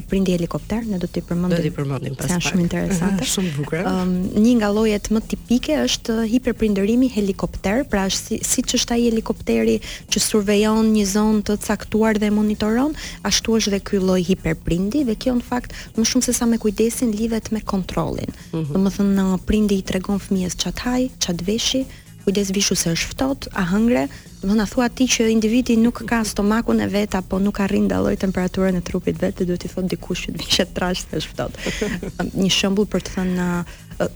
prindi 0.01 0.31
helikopter, 0.35 0.83
ne 0.89 0.99
do 0.99 1.07
t'i 1.07 1.21
përmendim. 1.23 1.57
Do 1.57 1.63
t'i 1.63 1.71
përmendim 1.75 2.15
pas 2.19 2.27
pak. 2.31 2.41
shumë 2.45 2.63
interesante. 2.63 3.27
shumë 3.33 3.51
bukur. 3.55 3.83
Ëm 3.87 4.01
um, 4.01 4.13
një 4.43 4.53
nga 4.59 4.69
llojet 4.75 5.09
më 5.13 5.21
tipike 5.31 5.77
është 5.85 6.15
hiperprindërimi 6.33 7.09
helikopter, 7.15 7.83
pra 7.89 8.05
është 8.09 8.21
si, 8.21 8.39
siç 8.53 8.75
është 8.79 8.97
ai 8.97 9.05
helikopteri 9.05 9.77
që 10.11 10.23
survejon 10.25 10.89
një 10.97 11.05
zonë 11.15 11.43
të 11.47 11.57
caktuar 11.65 12.19
dhe 12.21 12.31
monitoron, 12.35 12.95
ashtu 13.31 13.57
është 13.59 13.75
dhe 13.75 13.83
ky 13.89 14.01
lloj 14.03 14.19
hiperprindi 14.31 15.05
dhe 15.11 15.15
kjo 15.23 15.37
në 15.39 15.47
fakt 15.49 15.75
më 15.95 16.07
shumë 16.11 16.27
se 16.29 16.35
sa 16.39 16.47
me 16.51 16.59
kujdesin 16.65 17.15
lidhet 17.19 17.51
me 17.55 17.61
kontrollin. 17.75 18.31
Mm 18.51 18.59
-hmm. 18.59 18.73
Domethënë 18.75 19.43
prindi 19.47 19.75
i 19.81 19.85
tregon 19.91 20.19
fëmijës 20.25 20.55
çat 20.63 20.77
haj, 20.85 21.01
çat 21.19 21.37
veshi, 21.47 21.81
kujdes 22.25 22.49
vishu 22.57 22.75
se 22.75 22.91
është 22.97 23.11
ftot, 23.13 23.45
a 23.53 23.63
hëngre, 23.69 24.07
do 24.41 24.53
na 24.57 24.65
thua 24.69 24.87
ti 24.89 25.05
që 25.09 25.27
individi 25.29 25.75
nuk 25.77 26.01
ka 26.09 26.23
stomakun 26.25 26.81
e 26.81 26.87
vet 26.89 27.13
apo 27.17 27.37
nuk 27.41 27.59
arrin 27.61 27.85
dalloj 27.91 28.15
temperaturën 28.25 28.77
e 28.77 28.83
trupit 28.89 29.17
vet, 29.21 29.43
do 29.49 29.57
t'i 29.57 29.69
thot 29.71 29.85
dikush 29.93 30.25
që 30.27 30.35
vishet 30.41 30.73
trash 30.77 31.05
se 31.05 31.21
është 31.21 31.33
ftot. 31.33 31.59
Një 32.41 32.51
shembull 32.57 32.89
për 32.95 33.05
të 33.07 33.15
thënë 33.19 33.49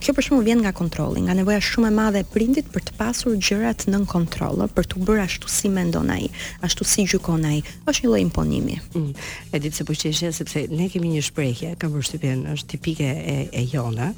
kjo 0.00 0.12
për 0.14 0.26
shembull 0.26 0.44
vjen 0.44 0.60
nga 0.60 0.74
kontrolli, 0.76 1.22
nga 1.24 1.34
nevoja 1.36 1.60
shumë 1.64 1.88
e 1.88 1.94
madhe 1.94 2.20
e 2.20 2.26
prindit 2.28 2.66
për 2.72 2.82
të 2.90 2.94
pasur 2.98 3.36
gjërat 3.40 3.86
nën 3.88 4.02
kontroll, 4.08 4.60
për 4.76 4.88
të 4.90 5.00
bërë 5.08 5.22
ashtu 5.24 5.48
si 5.48 5.70
mendon 5.72 6.10
ai, 6.12 6.26
ashtu 6.66 6.84
si 6.84 7.06
gjykon 7.08 7.46
ai. 7.48 7.60
Është 7.88 8.04
një 8.04 8.10
lloj 8.10 8.20
imponimi. 8.26 8.74
Mm, 8.92 9.14
e 9.56 9.60
di 9.60 9.70
pse 9.72 9.86
po 9.88 9.96
qeshje 9.96 10.30
sepse 10.36 10.66
ne 10.70 10.88
kemi 10.92 11.14
një 11.14 11.22
shprehje, 11.30 11.70
ka 11.80 11.88
përshtypjen, 11.94 12.42
është 12.56 12.68
tipike 12.74 13.08
e 13.34 13.38
e 13.56 13.64
jona, 13.72 14.10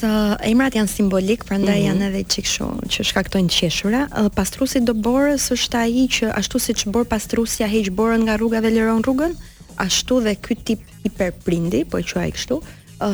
emrat 0.51 0.73
janë 0.75 0.87
simbolik, 0.95 1.43
prandaj 1.45 1.75
mm 1.75 1.81
-hmm. 1.81 1.87
janë 1.89 2.07
edhe 2.09 2.23
çik 2.23 2.45
që 2.93 3.01
shkaktojnë 3.09 3.49
qeshura. 3.57 4.01
Pastruesi 4.35 4.77
i 4.79 4.81
dëborës 4.81 5.51
është 5.55 5.75
ai 5.77 6.07
që 6.15 6.25
ashtu 6.39 6.59
siç 6.59 6.85
bor 6.85 7.05
pastruesia 7.05 7.67
heq 7.67 7.89
borën 7.91 8.21
nga 8.23 8.35
rruga 8.37 8.59
dhe 8.61 8.69
lëron 8.69 9.01
rrugën, 9.03 9.33
ashtu 9.77 10.21
dhe 10.21 10.35
ky 10.35 10.55
tip 10.63 10.79
i 11.03 11.09
perprindi, 11.09 11.85
po 11.89 11.97
e 11.99 12.03
quaj 12.03 12.31
kështu, 12.31 12.55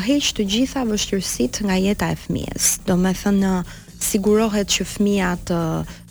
heq 0.07 0.23
të 0.35 0.41
gjitha 0.51 0.81
vështirësitë 0.91 1.59
nga 1.67 1.75
jeta 1.77 2.07
e 2.11 2.15
fëmijës. 2.23 2.63
Domethënë 2.87 3.53
sigurohet 4.01 4.67
që 4.69 4.85
fëmia 4.87 5.29
të 5.47 5.57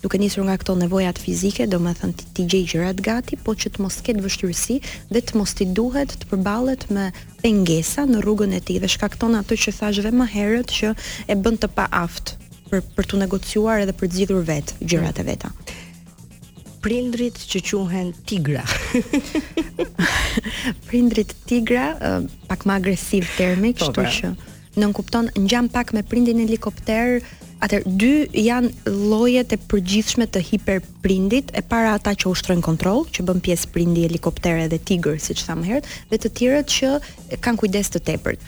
duke 0.01 0.19
nisur 0.19 0.45
nga 0.47 0.55
këto 0.59 0.75
nevoja 0.79 1.11
fizike, 1.19 1.67
domethën 1.69 2.13
ti, 2.17 2.25
ti 2.35 2.45
gjej 2.49 2.63
gjërat 2.73 3.01
gati, 3.03 3.37
po 3.43 3.53
që 3.55 3.71
të 3.75 3.83
mos 3.83 3.99
ketë 4.05 4.23
vështirësi 4.23 4.77
dhe 5.13 5.21
të 5.21 5.37
mos 5.39 5.53
i 5.61 5.65
duhet 5.75 6.15
të 6.21 6.29
përballet 6.31 6.87
me 6.93 7.09
pengesa 7.43 8.05
në 8.09 8.23
rrugën 8.25 8.55
e 8.57 8.61
tij 8.67 8.81
dhe 8.83 8.89
shkakton 8.95 9.37
atë 9.41 9.57
që 9.65 9.75
thash 9.77 10.01
vetëm 10.05 10.23
më 10.23 10.27
herët 10.33 10.73
që 10.75 10.93
e 11.29 11.37
bën 11.37 11.59
të 11.61 11.71
paaft 11.77 12.35
për 12.71 12.83
për 12.95 13.09
të 13.11 13.19
negociuar 13.25 13.83
edhe 13.85 13.93
për 13.97 14.09
të 14.09 14.15
zgjidhur 14.19 14.47
vetë 14.49 14.81
gjërat 14.83 15.19
e 15.19 15.23
mm. 15.25 15.29
veta 15.33 15.53
prindrit 16.85 17.33
që 17.49 17.59
quhen 17.65 18.09
tigra. 18.29 18.61
prindrit 20.87 21.31
tigra, 21.49 21.85
pak 22.45 22.61
më 22.69 22.75
agresiv 22.77 23.25
termi, 23.39 23.71
po, 23.73 23.87
kështu 23.89 24.03
po. 24.03 24.05
që 24.05 24.83
nën 24.83 24.93
kupton, 24.93 25.31
ngjan 25.47 25.71
pak 25.73 25.95
me 25.97 26.03
prindin 26.05 26.43
e 26.43 26.45
helikopter, 26.45 27.23
Atër, 27.63 27.83
dy 27.87 28.09
janë 28.35 28.71
lojet 28.91 29.53
e 29.55 29.59
përgjithshme 29.71 30.25
të 30.27 30.41
hiperprindit, 30.49 31.53
e 31.55 31.63
para 31.63 31.93
ata 31.95 32.11
që 32.11 32.27
ushtrojnë 32.33 32.63
kontrol, 32.65 33.05
që 33.15 33.23
bën 33.29 33.39
pjesë 33.45 33.69
prindi 33.71 34.03
helikoptere 34.03 34.65
dhe 34.71 34.79
tigër, 34.89 35.17
si 35.23 35.37
që 35.39 35.47
thamë 35.47 35.69
herët, 35.69 35.87
dhe 36.11 36.19
të 36.19 36.31
tjerët 36.39 36.73
që 36.75 36.91
kanë 37.45 37.61
kujdes 37.63 37.93
të 37.95 38.01
tepërt. 38.11 38.43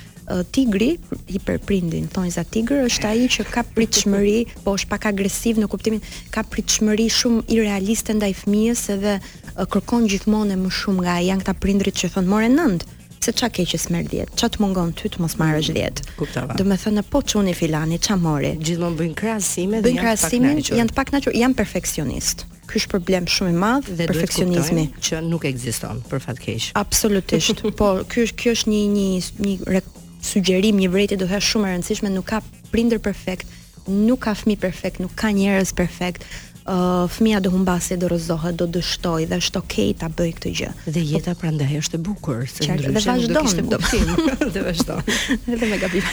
Tigri, 0.52 0.90
hiperprindin, 1.32 2.10
thonjë 2.12 2.34
za 2.36 2.44
tigër, 2.52 2.82
është 2.90 3.08
aji 3.14 3.28
që 3.38 3.46
ka 3.48 3.64
pritëshmëri, 3.78 4.40
po 4.66 4.74
është 4.76 4.90
pak 4.92 5.06
agresiv 5.14 5.62
në 5.64 5.70
kuptimin, 5.72 6.04
ka 6.36 6.44
pritëshmëri 6.52 7.06
shumë 7.16 7.46
irrealiste 7.56 8.12
nda 8.18 8.28
i 8.34 8.36
fëmijës 8.36 8.82
edhe 8.98 9.16
kërkon 9.56 10.10
gjithmonë 10.12 10.58
e 10.58 10.62
më 10.66 10.74
shumë 10.82 11.08
nga 11.08 11.16
janë 11.30 11.46
këta 11.46 11.56
prindrit 11.64 12.04
që 12.04 12.12
thonë 12.18 12.34
more 12.34 12.52
nëndë, 12.52 12.97
se 13.27 13.34
çka 13.36 13.50
ke 13.55 13.65
që 13.67 13.77
smer 13.81 14.05
diet. 14.07 14.29
të 14.39 14.62
mungon 14.63 14.93
ty 14.96 15.10
të 15.12 15.19
mos 15.22 15.36
marrësh 15.39 15.69
10. 15.75 15.75
Mm, 15.75 16.15
kuptova. 16.19 16.55
Do 16.60 16.63
të 16.67 16.77
thonë 16.84 17.03
po 17.12 17.19
çuni 17.29 17.53
filani, 17.57 18.00
ça 18.00 18.15
mori? 18.24 18.53
Gjithmonë 18.63 18.98
bëjnë 19.01 19.17
krahasime 19.19 19.81
dhe 19.84 19.91
janë 19.96 20.01
pak 20.01 20.24
natyrë. 20.24 20.77
janë 20.81 20.93
pak 21.00 21.07
natyrë, 21.15 21.36
janë 21.43 21.57
perfeksionist. 21.62 22.46
Ky 22.67 22.79
është 22.79 22.89
problem 22.93 23.25
shumë 23.36 23.51
i 23.53 23.57
madh 23.63 23.91
dhe 23.98 24.07
perfeksionizmi 24.07 24.86
që 25.05 25.22
nuk 25.31 25.43
ekziston 25.51 25.98
për 26.10 26.19
fat 26.25 26.39
keq. 26.46 26.72
Absolutisht. 26.79 27.62
po 27.79 27.88
ky 28.12 28.24
është 28.27 28.38
kjo 28.41 28.51
është 28.57 28.69
një 28.74 28.81
një 28.96 29.05
një 29.43 29.84
sugjerim, 30.31 30.79
një 30.84 30.89
vërejtje 30.96 31.17
do 31.19 31.27
të 31.27 31.31
thash 31.34 31.50
shumë 31.55 31.67
e 31.72 31.75
rëndësishme, 31.75 32.10
nuk 32.15 32.25
ka 32.31 32.39
prindër 32.72 33.00
perfekt, 33.03 33.48
nuk 33.88 34.24
ka 34.24 34.34
fëmijë 34.39 34.62
perfekt, 34.63 35.03
nuk 35.03 35.13
ka 35.19 35.31
njerëz 35.36 35.75
perfekt 35.75 36.24
uh, 36.67 37.07
fëmia 37.09 37.39
do 37.39 37.50
humbasi, 37.50 37.97
do 38.00 38.09
rëzohet, 38.12 38.55
do 38.59 38.67
dështoj 38.67 39.25
dhe 39.31 39.39
është 39.41 39.62
okej 39.62 39.89
okay 39.91 40.00
ta 40.00 40.09
bëj 40.12 40.31
këtë 40.38 40.51
gjë. 40.59 40.69
Dhe 40.97 41.03
jeta 41.07 41.36
prandaj 41.39 41.77
është 41.81 41.97
e 42.00 42.03
bukur, 42.07 42.43
se 42.45 42.67
ndryshe 42.67 43.15
do 43.31 43.41
të 43.41 43.71
Do 43.71 43.71
të 43.71 43.71
vazhdon. 43.71 44.45
Dhe 44.53 44.65
vazhdon. 44.67 45.01
Dhe 45.03 45.55
Edhe 45.57 45.65
me 45.71 45.77
gabim. 45.81 46.07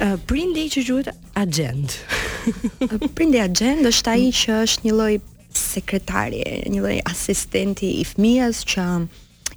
Uh, 0.00 0.16
prindi 0.30 0.66
që 0.72 0.84
quhet 0.88 1.12
agent. 1.38 1.98
prindi 3.16 3.40
agent 3.44 3.86
është 3.92 4.16
ai 4.16 4.28
që 4.40 4.62
është 4.66 4.86
një 4.88 4.94
lloj 4.96 5.12
sekretari, 5.60 6.44
një 6.70 6.84
lloj 6.84 6.96
asistenti 7.10 7.94
i 8.00 8.04
fëmijës 8.06 8.64
që 8.70 8.84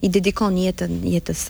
i 0.04 0.10
dedikon 0.12 0.56
jetën 0.60 0.98
jetës 1.08 1.44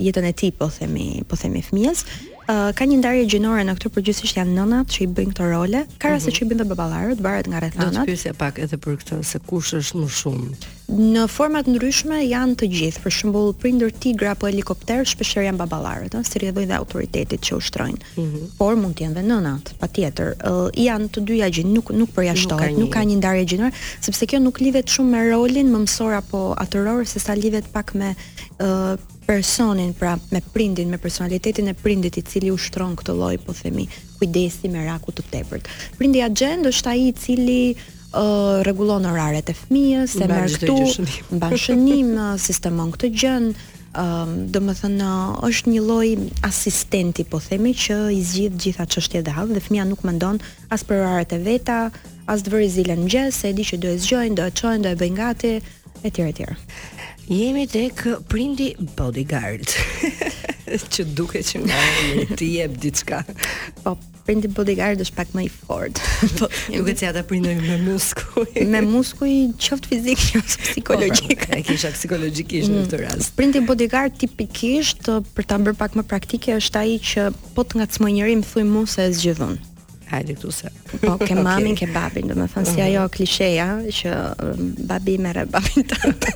jetën 0.00 0.24
e 0.24 0.32
tij 0.32 0.54
po 0.56 0.70
themi 0.72 1.20
po 1.28 1.36
themi 1.36 1.60
fëmijës 1.66 2.00
ka 2.46 2.82
një 2.84 2.98
ndarje 3.00 3.24
gjinore 3.32 3.62
në 3.64 3.72
këtë 3.78 3.90
përgjithësisht 3.96 4.36
janë 4.36 4.52
nënat 4.58 4.90
që 4.92 4.98
i 5.06 5.08
bëjnë 5.16 5.32
këto 5.32 5.44
role, 5.48 5.84
ka 6.02 6.10
rase 6.12 6.28
mhm. 6.28 6.36
që 6.36 6.40
i 6.44 6.48
bëjnë 6.50 6.62
dhe 6.64 6.68
babalarët, 6.70 7.20
varet 7.24 7.46
nga 7.48 7.60
rrethana. 7.62 7.90
Do 7.90 8.04
të 8.04 8.08
pyesja 8.10 8.32
pak 8.38 8.58
edhe 8.60 8.76
për 8.84 8.98
këtë 9.00 9.18
se 9.24 9.40
kush 9.48 9.72
është 9.80 10.00
më 10.02 10.08
shumë. 10.20 10.50
Në 11.14 11.22
forma 11.32 11.62
të 11.64 11.72
ndryshme 11.74 12.18
janë 12.28 12.58
të 12.60 12.66
gjithë, 12.74 13.00
për 13.06 13.14
shembull 13.16 13.54
prindër 13.62 13.94
tigra 14.04 14.34
apo 14.34 14.50
helikopter 14.50 15.06
shpesh 15.08 15.32
janë 15.40 15.56
babalarët, 15.62 16.18
ëh, 16.18 16.26
si 16.28 16.42
rrethoj 16.42 16.66
dhe 16.68 16.76
autoritetit 16.76 17.40
që 17.48 17.56
ushtrojnë. 17.56 18.02
Mm 18.16 18.26
-hmm. 18.26 18.50
Por 18.60 18.76
mund 18.82 18.94
të 18.98 19.06
jenë 19.06 19.16
dhe 19.16 19.22
nënat, 19.30 19.72
patjetër. 19.80 20.34
Uh, 20.52 20.68
janë 20.84 21.08
të 21.14 21.24
dyja 21.30 21.48
gjinë, 21.48 21.72
nuk 21.78 21.88
nuk 22.02 22.12
përjashtohet, 22.18 22.76
nuk 22.76 22.92
ka 22.92 23.00
një 23.04 23.16
ndarje 23.22 23.44
gjinore, 23.44 23.72
sepse 24.00 24.26
kjo 24.26 24.38
nuk 24.44 24.60
lidhet 24.60 24.88
shumë 24.92 25.10
me 25.10 25.28
rolin 25.30 25.72
mëmësor 25.72 26.12
apo 26.20 26.54
atëror, 26.60 27.06
sesa 27.06 27.32
lidhet 27.34 27.66
pak 27.72 27.94
me 27.94 28.14
uh, 28.60 29.00
personin, 29.26 29.92
pra 29.92 30.18
me 30.30 30.40
prindin, 30.52 30.88
me 30.88 30.96
personalitetin 30.98 31.66
e 31.68 31.72
prindit 31.74 32.16
i 32.16 32.22
cili 32.22 32.50
ushtron 32.52 32.94
këtë 32.98 33.14
lloj, 33.16 33.38
po 33.44 33.54
themi, 33.56 33.86
kujdesi 34.18 34.68
me 34.72 34.84
raku 34.86 35.12
të 35.16 35.26
tepërt. 35.32 35.68
Prindi 35.98 36.22
agent 36.24 36.66
është 36.68 36.90
ai 36.92 37.04
i 37.10 37.14
cili 37.16 37.60
uh, 37.76 38.60
rregullon 38.66 39.06
uh, 39.06 39.12
oraret 39.12 39.50
e 39.50 39.56
fëmijës, 39.58 40.16
se 40.18 40.28
merr 40.28 40.50
këtu, 40.50 41.06
mban 41.38 41.56
shënim, 41.60 42.12
sistemon 42.46 42.92
këtë 42.94 43.12
gjë, 43.22 43.34
um, 43.42 44.34
do 44.54 44.62
të 44.68 44.76
thënë 44.82 45.10
është 45.48 45.74
një 45.74 45.84
lloj 45.88 46.08
asistenti 46.50 47.26
po 47.34 47.40
themi 47.48 47.74
që 47.74 47.98
i 48.14 48.20
zgjidh 48.32 48.58
gjitha 48.68 48.88
çështjet 48.96 49.30
e 49.32 49.36
hall 49.38 49.54
dhe 49.56 49.64
fëmia 49.66 49.88
nuk 49.88 50.04
mendon 50.06 50.42
as 50.72 50.84
për 50.84 51.00
oraret 51.06 51.32
e 51.32 51.40
veta, 51.48 51.78
as 52.26 52.40
të 52.44 52.52
vëri 52.54 52.92
në 53.04 53.08
gjë, 53.12 53.24
se 53.36 53.48
e 53.52 53.56
di 53.58 53.64
që 53.68 53.76
do 53.84 53.88
e 53.92 53.96
zgjojnë, 54.00 54.34
do 54.38 54.42
e 54.42 54.50
çojnë, 54.56 54.82
do 54.86 54.92
e 54.94 55.00
bëjnë 55.04 55.16
gati 55.20 55.54
etj 56.04 56.20
etj. 56.20 56.50
Jemi 57.28 57.66
tek 57.68 58.04
prindi 58.28 58.74
bodyguard. 58.98 59.64
Që 60.92 61.04
duket 61.16 61.44
që 61.52 61.60
nga 61.64 61.78
ti 62.40 62.48
jep 62.58 62.74
diçka. 62.82 63.20
Po 63.80 63.94
prindi 64.26 64.48
bodyguard 64.52 65.00
është 65.00 65.16
pak 65.16 65.32
më 65.36 65.44
i 65.46 65.50
fortë. 65.52 66.04
Po 66.40 66.48
duket 66.74 67.00
se 67.00 67.08
ata 67.08 67.22
prindojnë 67.28 67.64
me 67.64 67.78
muskuj. 67.86 68.44
Me 68.74 68.82
muskuj 68.84 69.32
qoftë 69.56 69.90
fizik 69.94 70.24
apo 70.34 70.44
psikologjik. 70.68 71.48
Ai 71.48 71.62
po, 71.64 71.70
kisha 71.70 71.94
psikologjikisht 71.96 72.68
në 72.72 72.76
mm. 72.82 72.86
këtë 72.90 73.02
rast. 73.06 73.32
Prindi 73.40 73.64
bodyguard 73.64 74.20
tipikisht 74.20 75.08
për 75.08 75.48
ta 75.48 75.60
bërë 75.64 75.80
pak 75.80 75.96
më 76.00 76.04
praktike 76.10 76.58
është 76.60 76.82
ai 76.84 76.98
që 77.00 77.30
po 77.56 77.64
të 77.64 77.80
ngacmoj 77.80 78.18
njëri 78.18 78.40
më 78.42 78.50
thuj 78.52 78.68
mos 78.68 79.00
e 79.00 79.08
zgjidhun. 79.16 79.56
Hajde 80.10 80.32
këtu 80.36 80.50
se. 80.52 80.70
Po 80.90 80.98
ke 80.98 81.10
okay. 81.14 81.36
mamin, 81.42 81.76
ke 81.76 81.88
babin, 81.92 82.28
do 82.30 82.36
të 82.36 82.46
thonë 82.52 82.68
si 82.68 82.82
ajo 82.84 83.06
klisheja 83.12 83.66
që 83.94 84.12
um, 84.44 84.74
babi 84.90 85.16
merr 85.18 85.46
babin 85.54 85.86
tatë. 85.90 86.34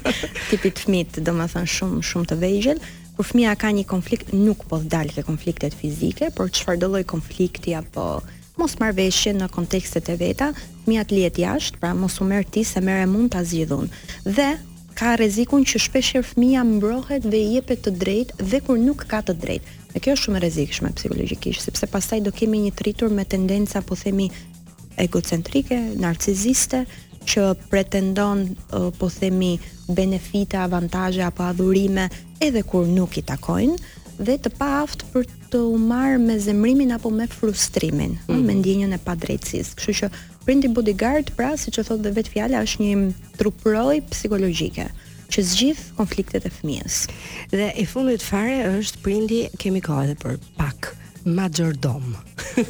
Tipi 0.50 0.72
të 0.72 0.86
fëmit, 0.86 1.20
do 1.20 1.34
të 1.36 1.46
thonë 1.54 1.72
shumë 1.76 2.00
shumë 2.12 2.30
të 2.32 2.38
vegjël, 2.42 2.80
kur 3.18 3.28
fëmia 3.28 3.52
ka 3.60 3.72
një 3.76 3.84
konflikt 3.90 4.32
nuk 4.34 4.64
po 4.70 4.78
dal 4.80 5.10
ke 5.12 5.24
konfliktet 5.26 5.74
fizike, 5.76 6.30
por 6.38 6.48
çfarë 6.50 6.80
do 6.84 6.88
lloj 6.96 7.04
konflikti 7.08 7.74
apo 7.76 8.20
mos 8.58 8.72
marrveshje 8.82 9.36
në 9.38 9.46
kontekstet 9.54 10.08
e 10.10 10.16
veta, 10.18 10.48
fëmia 10.86 11.04
të 11.06 11.14
lihet 11.18 11.36
jashtë, 11.42 11.78
pra 11.82 11.92
mos 11.94 12.16
u 12.22 12.26
merr 12.30 12.42
ti 12.48 12.64
se 12.66 12.80
merre 12.82 13.04
mund 13.06 13.30
ta 13.34 13.44
zgjidhun. 13.46 13.86
Dhe 14.26 14.54
ka 14.98 15.12
rrezikun 15.18 15.62
që 15.68 15.82
shpeshherë 15.84 16.26
fëmia 16.32 16.64
mbrohet 16.66 17.28
dhe 17.30 17.36
i 17.38 17.52
jepet 17.58 17.84
të 17.84 17.92
drejtë 18.00 18.48
dhe 18.50 18.58
kur 18.66 18.80
nuk 18.82 19.04
ka 19.12 19.20
të 19.28 19.36
drejtë. 19.44 19.77
Dhe 19.94 20.00
kjo 20.04 20.12
është 20.14 20.24
shumë 20.28 20.38
e 20.38 20.44
rrezikshme 20.44 20.90
psikologjikisht, 20.98 21.64
sepse 21.64 21.88
pastaj 21.92 22.18
do 22.26 22.32
kemi 22.36 22.58
një 22.66 22.72
tritur 22.76 23.12
me 23.18 23.24
tendenca, 23.24 23.80
po 23.82 23.96
themi, 23.96 24.26
egocentrike, 25.00 25.78
narciziste 26.02 26.82
që 27.28 27.44
pretendon 27.70 28.42
po 28.98 29.08
themi 29.14 29.52
benefita, 29.94 30.64
avantazhe 30.66 31.22
apo 31.28 31.44
adhurime 31.46 32.08
edhe 32.44 32.62
kur 32.72 32.88
nuk 32.90 33.14
i 33.14 33.22
takojnë 33.22 33.76
dhe 34.18 34.34
të 34.42 34.50
paaft 34.58 35.04
për 35.12 35.26
të 35.52 35.60
u 35.70 35.76
marrë 35.78 36.18
me 36.22 36.34
zemrimin 36.42 36.90
apo 36.96 37.12
me 37.14 37.28
frustrimin, 37.30 38.16
mm 38.18 38.32
-hmm. 38.32 38.42
me 38.48 38.54
ndjenjën 38.60 38.92
e 38.96 39.00
padrejtësisë. 39.04 39.76
Kështu 39.78 39.94
që 40.00 40.08
printi 40.44 40.68
Bodyguard, 40.68 41.26
pra 41.36 41.54
siç 41.56 41.78
e 41.78 41.82
thotë 41.88 42.10
vetë 42.16 42.32
fjala, 42.34 42.64
është 42.66 42.80
një 42.84 42.94
truproj 43.38 44.00
psikologjike 44.10 44.86
që 45.32 45.44
zgjidh 45.44 45.80
konfliktet 45.98 46.46
e 46.48 46.52
fëmijës. 46.52 46.98
Dhe 47.52 47.68
i 47.76 47.84
fundit 47.88 48.24
fare 48.24 48.58
është 48.78 49.02
prindi 49.04 49.42
kemi 49.60 49.82
kohë 49.84 50.06
edhe 50.08 50.16
për 50.22 50.38
pak 50.58 50.90
majordom. 51.28 52.14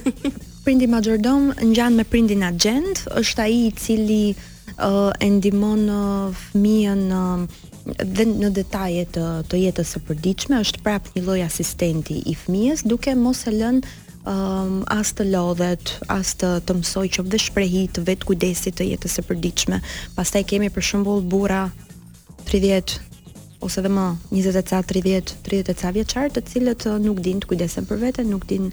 prindi 0.65 0.89
majordom 0.91 1.53
ngjan 1.71 1.97
me 1.99 2.05
prindin 2.09 2.45
agent, 2.49 3.05
është 3.19 3.45
ai 3.47 3.55
i 3.69 3.71
cili 3.79 4.23
uh, 4.35 5.15
e 5.21 5.31
ndihmon 5.39 5.87
uh, 5.93 6.43
fëmijën 6.43 7.07
uh, 7.15 7.47
dhe 8.19 8.27
në 8.35 8.53
detaje 8.59 9.07
të, 9.15 9.29
të 9.49 9.63
jetës 9.63 9.95
së 9.97 10.03
përditshme, 10.11 10.59
është 10.67 10.83
prapë 10.85 11.15
një 11.17 11.25
lloj 11.29 11.41
asistenti 11.47 12.19
i 12.27 12.37
fëmijës, 12.37 12.85
duke 12.91 13.15
mos 13.17 13.47
e 13.49 13.55
lënë 13.55 13.81
um, 14.29 14.83
as 14.93 15.15
të 15.17 15.29
lodhet, 15.31 15.95
as 16.13 16.35
të 16.43 16.53
të 16.69 16.77
mësoj 16.83 17.07
që 17.17 17.25
dhe 17.33 17.41
shprehi 17.47 17.87
të 17.97 18.05
vetë 18.11 18.29
kujdesit 18.29 18.77
të 18.83 18.91
jetës 18.91 19.17
e 19.23 19.27
përdiqme. 19.31 19.81
Pastaj 20.19 20.45
kemi 20.51 20.69
për 20.75 20.89
shumbull 20.91 21.23
burra 21.33 21.63
30 22.49 22.95
ose 23.67 23.83
dhe 23.85 23.91
më 23.93 24.05
20 24.33 24.59
e 24.61 24.63
ca 24.71 24.81
30 24.93 25.37
30 25.51 25.73
e 25.75 25.77
ca 25.83 25.91
vjeçar 25.97 26.33
të 26.33 26.43
cilët 26.51 26.89
uh, 26.89 26.97
nuk 27.05 27.21
din 27.27 27.45
të 27.45 27.51
kujdesen 27.53 27.87
për 27.91 28.03
veten, 28.07 28.33
nuk 28.33 28.49
din 28.49 28.73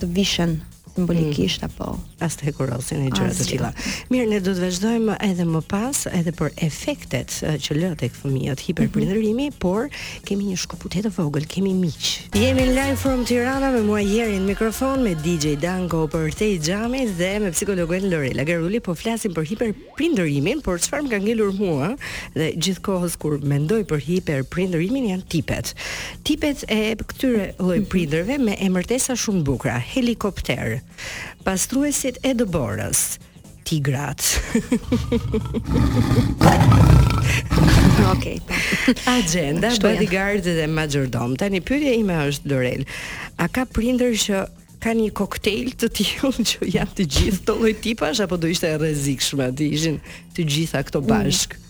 të 0.00 0.10
vishën 0.16 0.58
simbolikisht 0.94 1.62
mm. 1.62 1.70
apo 1.72 1.94
as 2.24 2.38
të 2.38 2.52
kurosin 2.56 3.02
e 3.08 3.10
gjëra 3.12 3.30
të 3.34 3.42
jo. 3.42 3.48
tilla. 3.48 3.70
Mirë, 4.12 4.26
ne 4.30 4.38
do 4.44 4.52
të 4.54 4.62
vazhdojmë 4.64 5.16
edhe 5.26 5.46
më 5.48 5.60
pas 5.70 6.04
edhe 6.10 6.32
për 6.38 6.52
efektet 6.66 7.34
që 7.60 7.76
lë 7.78 7.90
tek 8.00 8.14
fëmijët 8.16 8.62
hiperprindërimi, 8.68 9.32
mm 9.34 9.54
-hmm. 9.54 9.58
por 9.58 9.88
kemi 10.28 10.48
një 10.52 10.56
shkoputje 10.64 11.02
të 11.08 11.12
vogël, 11.18 11.46
kemi 11.50 11.72
miq. 11.74 12.30
Jemi 12.38 12.66
live 12.70 12.96
from 13.00 13.24
Tirana 13.24 13.70
me 13.74 13.82
mua 13.82 14.00
Jerin 14.00 14.44
mikrofon 14.46 15.02
me 15.02 15.14
DJ 15.14 15.56
Danko 15.62 16.06
për 16.06 16.32
te 16.40 16.48
xhami 16.58 17.02
dhe 17.18 17.32
me 17.40 17.50
psikologën 17.50 18.08
Lorela 18.10 18.44
Garuli 18.44 18.80
po 18.80 18.94
flasim 18.94 19.34
për 19.34 19.44
hiperprindërimin, 19.50 20.60
por 20.62 20.76
çfarë 20.78 21.02
më 21.02 21.10
ka 21.10 21.18
ngelur 21.24 21.52
mua 21.52 21.88
dhe 22.38 22.46
gjithkohës 22.62 23.16
kur 23.18 23.34
mendoj 23.42 23.82
për 23.90 24.00
hiperprindërimin 24.08 25.04
janë 25.12 25.26
tipet. 25.28 25.74
Tipet 26.24 26.64
e 26.68 26.96
këtyre 27.10 27.52
lloj 27.58 27.78
mhm. 27.78 27.86
prindërve 27.92 28.34
me 28.38 28.52
emërtesa 28.66 29.12
shumë 29.22 29.42
bukura, 29.42 29.78
helikopter. 29.94 30.82
Pastruesit 31.44 32.18
e 32.24 32.32
dëborës 32.38 33.02
tigrat. 33.68 34.20
Okej. 38.12 38.40
Okay. 38.42 38.42
Agenda 39.08 39.70
bodyguard 39.80 40.44
dhe 40.44 40.66
majordom. 40.68 41.36
Tani 41.40 41.60
pyetja 41.64 41.94
ime 42.00 42.18
është 42.28 42.50
Dorel. 42.52 42.84
A 43.40 43.48
ka 43.48 43.64
prindër 43.64 44.16
që 44.24 44.42
ka 44.84 44.92
një 44.92 45.10
koktejl 45.16 45.72
të 45.80 45.88
tillë 45.96 46.32
që 46.52 46.68
janë 46.76 46.98
të 46.98 47.06
gjithë 47.08 47.42
këto 47.44 47.54
lloj 47.60 47.74
tipash 47.84 48.20
apo 48.20 48.36
do 48.40 48.50
ishte 48.52 48.68
e 48.68 48.76
rrezikshme 48.80 49.46
të 49.56 49.68
ishin 49.78 50.00
të 50.36 50.44
gjitha 50.54 50.82
këto 50.88 51.00
mm. 51.00 51.08
bashk? 51.12 51.54
Mm. 51.54 51.62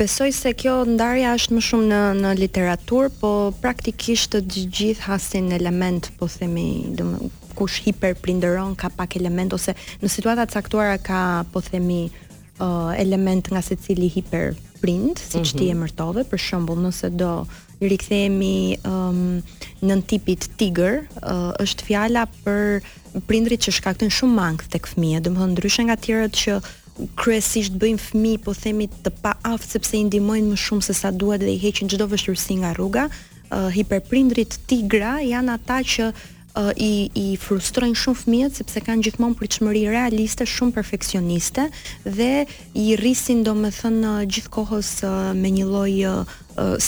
Besoj 0.00 0.30
se 0.32 0.52
kjo 0.56 0.74
ndarja 0.88 1.32
është 1.36 1.56
më 1.58 1.62
shumë 1.64 1.88
në 1.88 2.02
në 2.20 2.34
literatur, 2.40 3.08
po 3.20 3.30
praktikisht 3.60 4.32
të 4.32 4.40
gjithë 4.48 5.08
hasin 5.10 5.50
element, 5.56 6.08
po 6.16 6.28
themi, 6.32 6.68
domethënë 6.96 7.43
kush 7.54 7.82
hiperprinderon, 7.86 8.74
ka 8.76 8.88
pak 8.90 9.14
element 9.16 9.54
ose 9.54 9.74
në 10.02 10.10
situata 10.10 10.46
caktuara 10.50 10.98
ka 10.98 11.44
po 11.54 11.62
themi 11.62 12.08
uh, 12.10 12.92
element 12.98 13.48
nga 13.54 13.62
secili 13.62 14.10
hiperprind, 14.16 15.18
siç 15.22 15.36
mm 15.36 15.42
-hmm. 15.42 15.58
ti 15.58 15.70
mhm. 15.72 15.78
mërtove, 15.82 16.20
për 16.30 16.38
shembull, 16.48 16.80
nëse 16.86 17.08
do 17.10 17.46
rikthehemi 17.80 18.78
um, 18.86 19.42
nën 19.82 20.02
tipit 20.06 20.48
tiger, 20.56 21.06
uh, 21.22 21.52
është 21.64 21.84
fjala 21.84 22.26
për 22.44 22.80
prindrit 23.28 23.60
që 23.60 23.70
shkaktojnë 23.72 24.16
shumë 24.18 24.34
mangë 24.42 24.68
tek 24.70 24.86
fëmia, 24.88 25.20
domethënë 25.20 25.52
ndryshe 25.52 25.82
nga 25.84 25.96
tjerët 25.96 26.32
që 26.42 26.52
kryesisht 27.20 27.72
bëjnë 27.72 28.00
fëmi, 28.08 28.34
po 28.44 28.54
themi 28.54 28.86
të 29.04 29.10
pa 29.22 29.32
aftë 29.42 29.70
sepse 29.70 29.96
i 29.96 30.04
ndimojnë 30.04 30.48
më 30.52 30.56
shumë 30.64 30.80
se 30.82 30.94
sa 30.94 31.10
duhet 31.10 31.40
dhe 31.40 31.52
i 31.56 31.62
heqin 31.64 31.88
gjdo 31.90 32.06
vështërësi 32.06 32.54
nga 32.62 32.72
rruga, 32.78 33.04
uh, 33.10 33.68
hiperprindrit 33.76 34.58
tigra 34.66 35.20
janë 35.22 35.52
ata 35.56 35.78
që 35.82 36.04
i 36.76 36.94
i 37.14 37.24
frustrojnë 37.40 37.98
shumë 37.98 38.20
fëmijët 38.22 38.58
sepse 38.60 38.82
kanë 38.84 39.02
gjithmonë 39.08 39.38
pritshmëri 39.40 39.82
realiste, 39.90 40.46
shumë 40.46 40.72
perfeksioniste 40.76 41.66
dhe 42.04 42.28
i 42.78 42.86
rrisin 43.00 43.42
domethënë 43.46 44.14
gjithkohës 44.30 44.92
me 45.40 45.50
një 45.58 45.68
lloj 45.70 45.96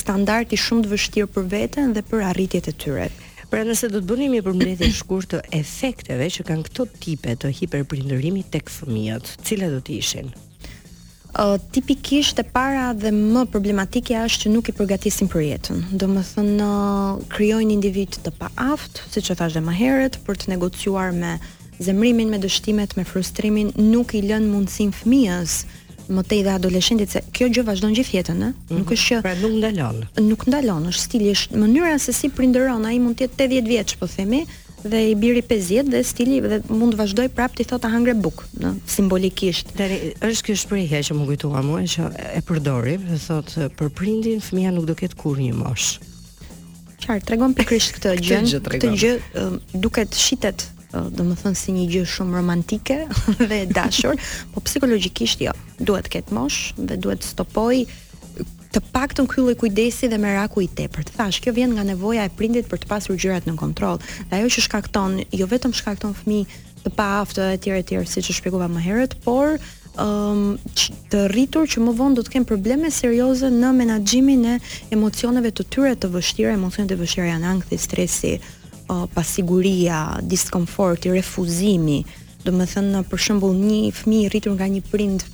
standardi 0.00 0.56
shumë 0.62 0.85
të 0.87 0.92
vështirë 0.94 1.30
për 1.38 1.49
veten 1.56 1.94
dhe 1.96 2.04
për 2.06 2.25
arritjet 2.30 2.70
e 2.70 2.75
tyre. 2.85 3.08
Pra 3.50 3.62
nëse 3.66 3.88
do 3.90 4.00
të 4.02 4.08
bënim 4.11 4.32
një 4.37 4.44
përmbledhje 4.46 4.87
të 4.90 4.94
shkurtë 5.00 5.30
të 5.40 5.58
efekteve 5.61 6.30
që 6.37 6.46
kanë 6.49 6.68
këto 6.68 6.88
tipe 7.04 7.37
të 7.42 7.52
hiperprindërimit 7.61 8.50
tek 8.56 8.70
fëmijët, 8.75 9.37
cilat 9.46 9.75
do 9.78 9.82
të 9.87 10.00
ishin? 10.02 10.35
tipikisht 11.73 12.38
e 12.38 12.43
para 12.43 12.93
dhe 12.97 13.11
më 13.12 13.45
problematike 13.52 14.16
është 14.25 14.38
që 14.47 14.52
nuk 14.55 14.71
i 14.71 14.75
përgatisin 14.78 15.28
për 15.28 15.43
jetën. 15.45 15.83
Do 16.00 16.09
më 16.09 16.23
thënë, 16.33 16.69
kryojnë 17.33 17.73
individ 17.75 18.19
të 18.25 18.33
pa 18.38 18.49
aftë, 18.57 19.02
si 19.12 19.25
që 19.28 19.37
thashtë 19.43 19.64
dhe 19.66 19.75
heret 19.81 20.19
për 20.26 20.40
të 20.40 20.52
negociuar 20.55 21.12
me 21.12 21.35
zemrimin, 21.78 22.31
me 22.33 22.40
dështimet, 22.40 22.97
me 22.97 23.05
frustrimin, 23.05 23.73
nuk 23.93 24.14
i 24.16 24.23
lënë 24.25 24.49
mundësin 24.52 24.95
fëmijës 24.97 25.57
më 26.09 26.23
tej 26.31 26.43
dhe 26.47 26.52
adoleshentit 26.55 27.11
se 27.11 27.21
kjo 27.35 27.49
gjë 27.52 27.64
vazhdon 27.66 27.97
gjithë 27.97 28.14
jetën, 28.21 28.43
ë? 28.47 28.50
Mm 28.52 28.52
-hmm. 28.55 28.78
Nuk 28.78 28.90
është 28.95 29.07
që 29.11 29.23
pra 29.26 29.35
nuk 29.43 29.52
ndalon. 29.61 29.97
Nuk 30.31 30.47
ndalon, 30.47 30.83
është 30.90 31.05
stili, 31.07 31.33
mënyra 31.62 31.99
se 31.99 32.12
si 32.12 32.28
prindëron, 32.28 32.87
ai 32.87 32.99
mund 32.99 33.16
të 33.16 33.25
jetë 33.25 33.37
80 33.37 33.69
vjeç, 33.69 33.97
po 33.97 34.07
themi, 34.07 34.47
dhe 34.85 35.11
i 35.11 35.14
biri 35.14 35.42
50 35.42 35.87
dhe 35.88 36.02
stili 36.04 36.40
dhe 36.49 36.61
mund 36.68 36.95
të 36.95 37.00
vazhdoj 37.00 37.28
prap 37.35 37.54
ti 37.56 37.64
thotë 37.64 37.88
hangre 37.92 38.14
buk, 38.14 38.45
në 38.61 38.75
simbolikisht. 38.88 39.73
është 40.23 40.42
kjo 40.47 40.56
shprehje 40.61 41.02
që 41.09 41.14
më 41.16 41.26
kujtoa 41.30 41.62
mua 41.62 41.80
që 41.83 42.04
e 42.37 42.40
përdori, 42.45 42.97
dhe 43.00 43.18
thotë 43.26 43.68
për 43.78 43.88
prindin 43.90 44.40
fëmia 44.40 44.75
nuk 44.75 44.87
do 44.87 44.95
ket 44.95 45.14
kurrë 45.16 45.42
një 45.49 45.54
mosh. 45.59 45.99
Qartë, 47.06 47.25
tregon 47.26 47.54
pikrisht 47.56 47.97
këtë 47.97 48.16
gjë, 48.21 48.40
këtë 48.76 48.95
gjë 48.95 49.80
duket 49.80 50.16
shitet 50.16 50.66
do 50.97 51.25
më 51.28 51.35
thënë 51.42 51.59
si 51.61 51.73
një 51.76 51.85
gjë 51.92 52.04
shumë 52.12 52.37
romantike 52.38 52.97
dhe 53.51 53.66
dashur, 53.68 54.16
po 54.53 54.62
psikologikisht 54.64 55.42
jo, 55.44 55.53
duhet 55.81 56.09
këtë 56.12 56.35
mosh 56.35 56.72
dhe 56.79 56.96
duhet 57.01 57.22
stopoj 57.24 57.85
të 58.77 58.83
paktën 58.93 59.25
ky 59.31 59.41
lloj 59.41 59.55
kujdesi 59.57 60.09
dhe 60.12 60.19
meraku 60.21 60.61
i 60.67 60.69
të 60.69 60.91
Thash, 61.17 61.41
kjo 61.41 61.53
vjen 61.57 61.73
nga 61.75 61.83
nevoja 61.83 62.25
e 62.27 62.33
prindit 62.39 62.67
për 62.69 62.83
të 62.83 62.89
pasur 62.93 63.17
gjërat 63.17 63.47
në 63.49 63.55
kontroll. 63.57 63.97
Dhe 64.29 64.37
ajo 64.43 64.51
që 64.53 64.65
shkakton, 64.67 65.23
jo 65.33 65.47
vetëm 65.49 65.73
shkakton 65.73 66.12
fëmijë 66.19 66.85
të 66.85 66.93
paaftë 66.99 67.47
etj 67.57 67.71
etj, 67.73 68.03
siç 68.05 68.29
e 68.31 68.37
shpjegova 68.37 68.69
më 68.69 68.83
herët, 68.85 69.15
por 69.25 69.57
um, 70.03 70.59
të 71.09 71.23
rritur 71.33 71.65
që 71.73 71.87
më 71.87 71.95
vonë 72.03 72.19
do 72.21 72.27
të 72.27 72.35
kenë 72.35 72.51
probleme 72.51 72.91
serioze 72.93 73.49
në 73.49 73.73
menaxhimin 73.79 74.45
e 74.53 74.59
emocioneve 74.93 75.55
të 75.57 75.67
tyre 75.73 75.95
të 75.97 76.12
vështira, 76.12 76.53
emocionet 76.59 76.93
e 76.93 77.01
vështira 77.01 77.31
janë 77.33 77.49
ankthi, 77.55 77.81
stresi, 77.81 78.35
uh, 78.93 79.07
pasiguria, 79.17 80.03
diskomforti, 80.21 81.15
refuzimi. 81.17 82.03
Do 82.45 82.53
më 82.55 82.69
thënë 82.77 83.03
për 83.09 83.25
shembull 83.25 83.57
një 83.57 83.81
fëmijë 84.03 84.29
i 84.29 84.31
rritur 84.35 84.55
nga 84.61 84.69
një 84.77 84.85
prind 84.93 85.25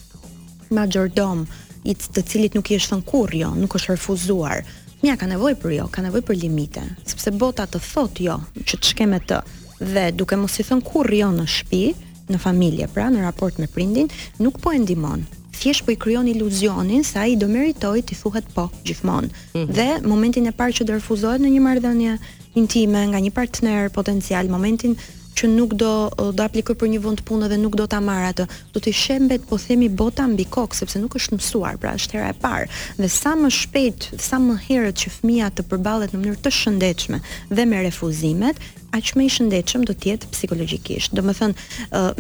majordom, 0.73 1.43
i 1.85 1.95
të 1.97 2.23
cilit 2.29 2.55
nuk 2.57 2.71
i 2.71 2.77
është 2.79 2.95
thënë 2.97 3.07
kurrë, 3.09 3.39
jo, 3.43 3.51
nuk 3.59 3.75
është 3.79 3.95
refuzuar. 3.97 4.63
Mia 5.03 5.17
ka 5.19 5.27
nevojë 5.31 5.59
për 5.59 5.75
jo, 5.81 5.89
ka 5.91 6.05
nevojë 6.05 6.27
për 6.29 6.39
limite, 6.45 6.83
sepse 7.11 7.33
bota 7.35 7.67
të 7.67 7.81
thotë 7.83 8.27
jo, 8.29 8.37
që 8.63 8.79
të 8.79 8.93
shkem 8.93 9.13
me 9.13 9.19
të. 9.27 9.41
Dhe 9.83 10.05
duke 10.15 10.37
mos 10.39 10.55
i 10.63 10.67
thënë 10.69 10.87
kurrë 10.87 11.19
jo 11.19 11.31
në 11.35 11.47
shtëpi, 11.57 12.11
në 12.33 12.39
familje, 12.41 12.87
pra 12.95 13.09
në 13.11 13.25
raport 13.27 13.59
me 13.59 13.67
prindin, 13.71 14.07
nuk 14.41 14.61
po 14.63 14.73
e 14.73 14.79
ndihmon. 14.81 15.25
Thjesht 15.59 15.85
po 15.87 15.93
i 15.95 15.99
krijon 16.01 16.29
iluzionin 16.31 17.03
se 17.07 17.19
ai 17.23 17.35
do 17.39 17.49
meritoj 17.51 17.99
të 18.07 18.17
thuhet 18.19 18.47
po 18.55 18.69
gjithmonë. 18.87 19.29
Mm 19.29 19.59
-hmm. 19.59 19.73
Dhe 19.79 19.89
momentin 20.09 20.47
e 20.49 20.53
parë 20.59 20.75
që 20.79 20.83
do 20.87 20.93
refuzohet 20.95 21.41
në 21.43 21.49
një 21.55 21.61
marrëdhënie 21.67 22.19
intime 22.55 23.07
nga 23.07 23.19
një 23.19 23.31
partner 23.31 23.91
potencial, 23.91 24.49
momentin 24.49 24.97
që 25.37 25.47
nuk 25.51 25.73
do 25.81 25.93
do 26.35 26.43
aplikoj 26.45 26.75
për 26.81 26.89
një 26.93 27.01
vend 27.05 27.23
pune 27.29 27.49
dhe 27.49 27.57
nuk 27.61 27.77
do 27.79 27.87
ta 27.87 28.01
marr 28.05 28.29
atë. 28.31 28.47
Do 28.73 28.81
të 28.83 28.93
shembet 28.97 29.45
po 29.49 29.59
themi 29.61 29.89
bota 29.89 30.27
mbi 30.29 30.45
kokë 30.45 30.79
sepse 30.83 31.01
nuk 31.01 31.17
është 31.19 31.39
mësuar, 31.39 31.77
pra 31.81 31.95
është 31.97 32.17
hera 32.19 32.33
e 32.33 32.37
parë. 32.43 32.69
Dhe 33.01 33.09
sa 33.13 33.33
më 33.39 33.51
shpejt, 33.59 34.09
sa 34.21 34.41
më 34.43 34.59
herët 34.67 34.99
që 35.03 35.13
fëmia 35.17 35.51
të 35.55 35.65
përballet 35.71 36.15
në 36.15 36.21
mënyrë 36.23 36.43
të 36.45 36.53
shëndetshme 36.59 37.21
dhe 37.51 37.67
me 37.71 37.83
refuzimet, 37.89 38.61
aq 38.97 39.13
më 39.17 39.27
i 39.29 39.33
shëndetshëm 39.39 39.85
do 39.89 39.97
të 39.97 40.11
jetë 40.13 40.33
psikologjikisht. 40.35 41.15
Domethënë, 41.17 41.69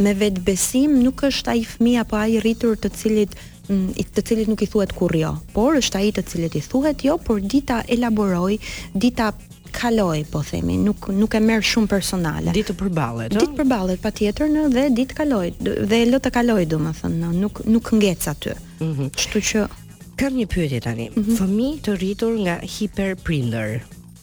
me 0.06 0.14
vetë 0.22 0.44
besim 0.46 0.98
nuk 1.04 1.24
është 1.28 1.52
ai 1.54 1.64
fëmia 1.68 2.04
apo 2.06 2.20
ai 2.20 2.38
rritur 2.40 2.76
të 2.80 2.92
cilit 2.96 3.36
i 3.72 4.02
të 4.12 4.24
cilit 4.28 4.48
nuk 4.50 4.60
i 4.64 4.66
thuhet 4.72 4.90
kurrë, 4.96 5.18
jo. 5.24 5.34
por 5.54 5.76
është 5.78 5.98
ai 6.00 6.10
të 6.12 6.22
cilit 6.30 6.56
i 6.58 6.60
thuhet 6.60 7.04
jo, 7.06 7.14
por 7.22 7.38
dita 7.40 7.82
elaboroj, 7.94 8.56
dita 8.94 9.30
kaloj, 9.72 10.24
po 10.30 10.42
themi, 10.44 10.76
nuk 10.86 11.08
nuk 11.16 11.34
e 11.34 11.40
merr 11.42 11.64
shumë 11.66 11.88
personale. 11.90 12.52
Ditë 12.56 12.76
përballet, 12.78 13.32
ëh. 13.34 13.40
Ditë 13.40 13.56
përballet 13.58 14.02
patjetër 14.04 14.50
në 14.52 14.64
dhe 14.76 14.84
ditë 14.98 15.16
kaloj 15.22 15.46
dhe 15.92 16.00
lë 16.12 16.20
të 16.24 16.32
kaloj 16.36 16.60
domethënë, 16.74 17.30
nuk 17.40 17.62
nuk 17.72 17.92
ngjec 17.98 18.26
aty. 18.32 18.54
Mhm. 18.84 19.10
Kështu 19.18 19.42
që 19.50 19.64
kam 20.20 20.36
një 20.38 20.46
pyetje 20.54 20.82
tani. 20.86 21.06
Mm 21.12 21.22
-hmm. 21.22 21.38
Fëmijë 21.40 21.80
të 21.86 21.94
rritur 22.00 22.34
nga 22.44 22.56
hiperprindër. 22.74 23.70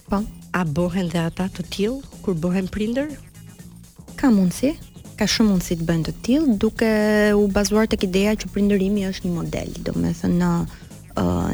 Po. 0.09 0.21
A 0.59 0.63
bohen 0.65 1.09
dhe 1.13 1.19
ata 1.29 1.47
të 1.55 1.61
tillë 1.73 2.01
kur 2.23 2.33
bohen 2.33 2.67
prindër? 2.67 3.07
Ka 4.19 4.27
mundsi, 4.29 4.75
ka 5.19 5.25
shumë 5.25 5.49
mundësi 5.51 5.75
të 5.79 5.85
bëjnë 5.89 6.05
të 6.07 6.13
tillë 6.25 6.57
duke 6.63 6.89
u 7.41 7.47
bazuar 7.47 7.87
tek 7.87 8.03
ideja 8.03 8.33
që 8.41 8.45
prindërimi 8.53 9.01
është 9.11 9.23
një 9.27 9.33
model, 9.39 9.69
domethënë 9.87 10.51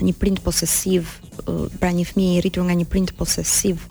një 0.05 0.13
print 0.19 0.39
posesiv, 0.45 1.07
pra 1.79 1.91
një 1.95 2.05
fëmijë 2.09 2.37
i 2.37 2.41
rritur 2.43 2.67
nga 2.67 2.75
një 2.75 2.85
print 2.89 3.13
posesiv 3.17 3.81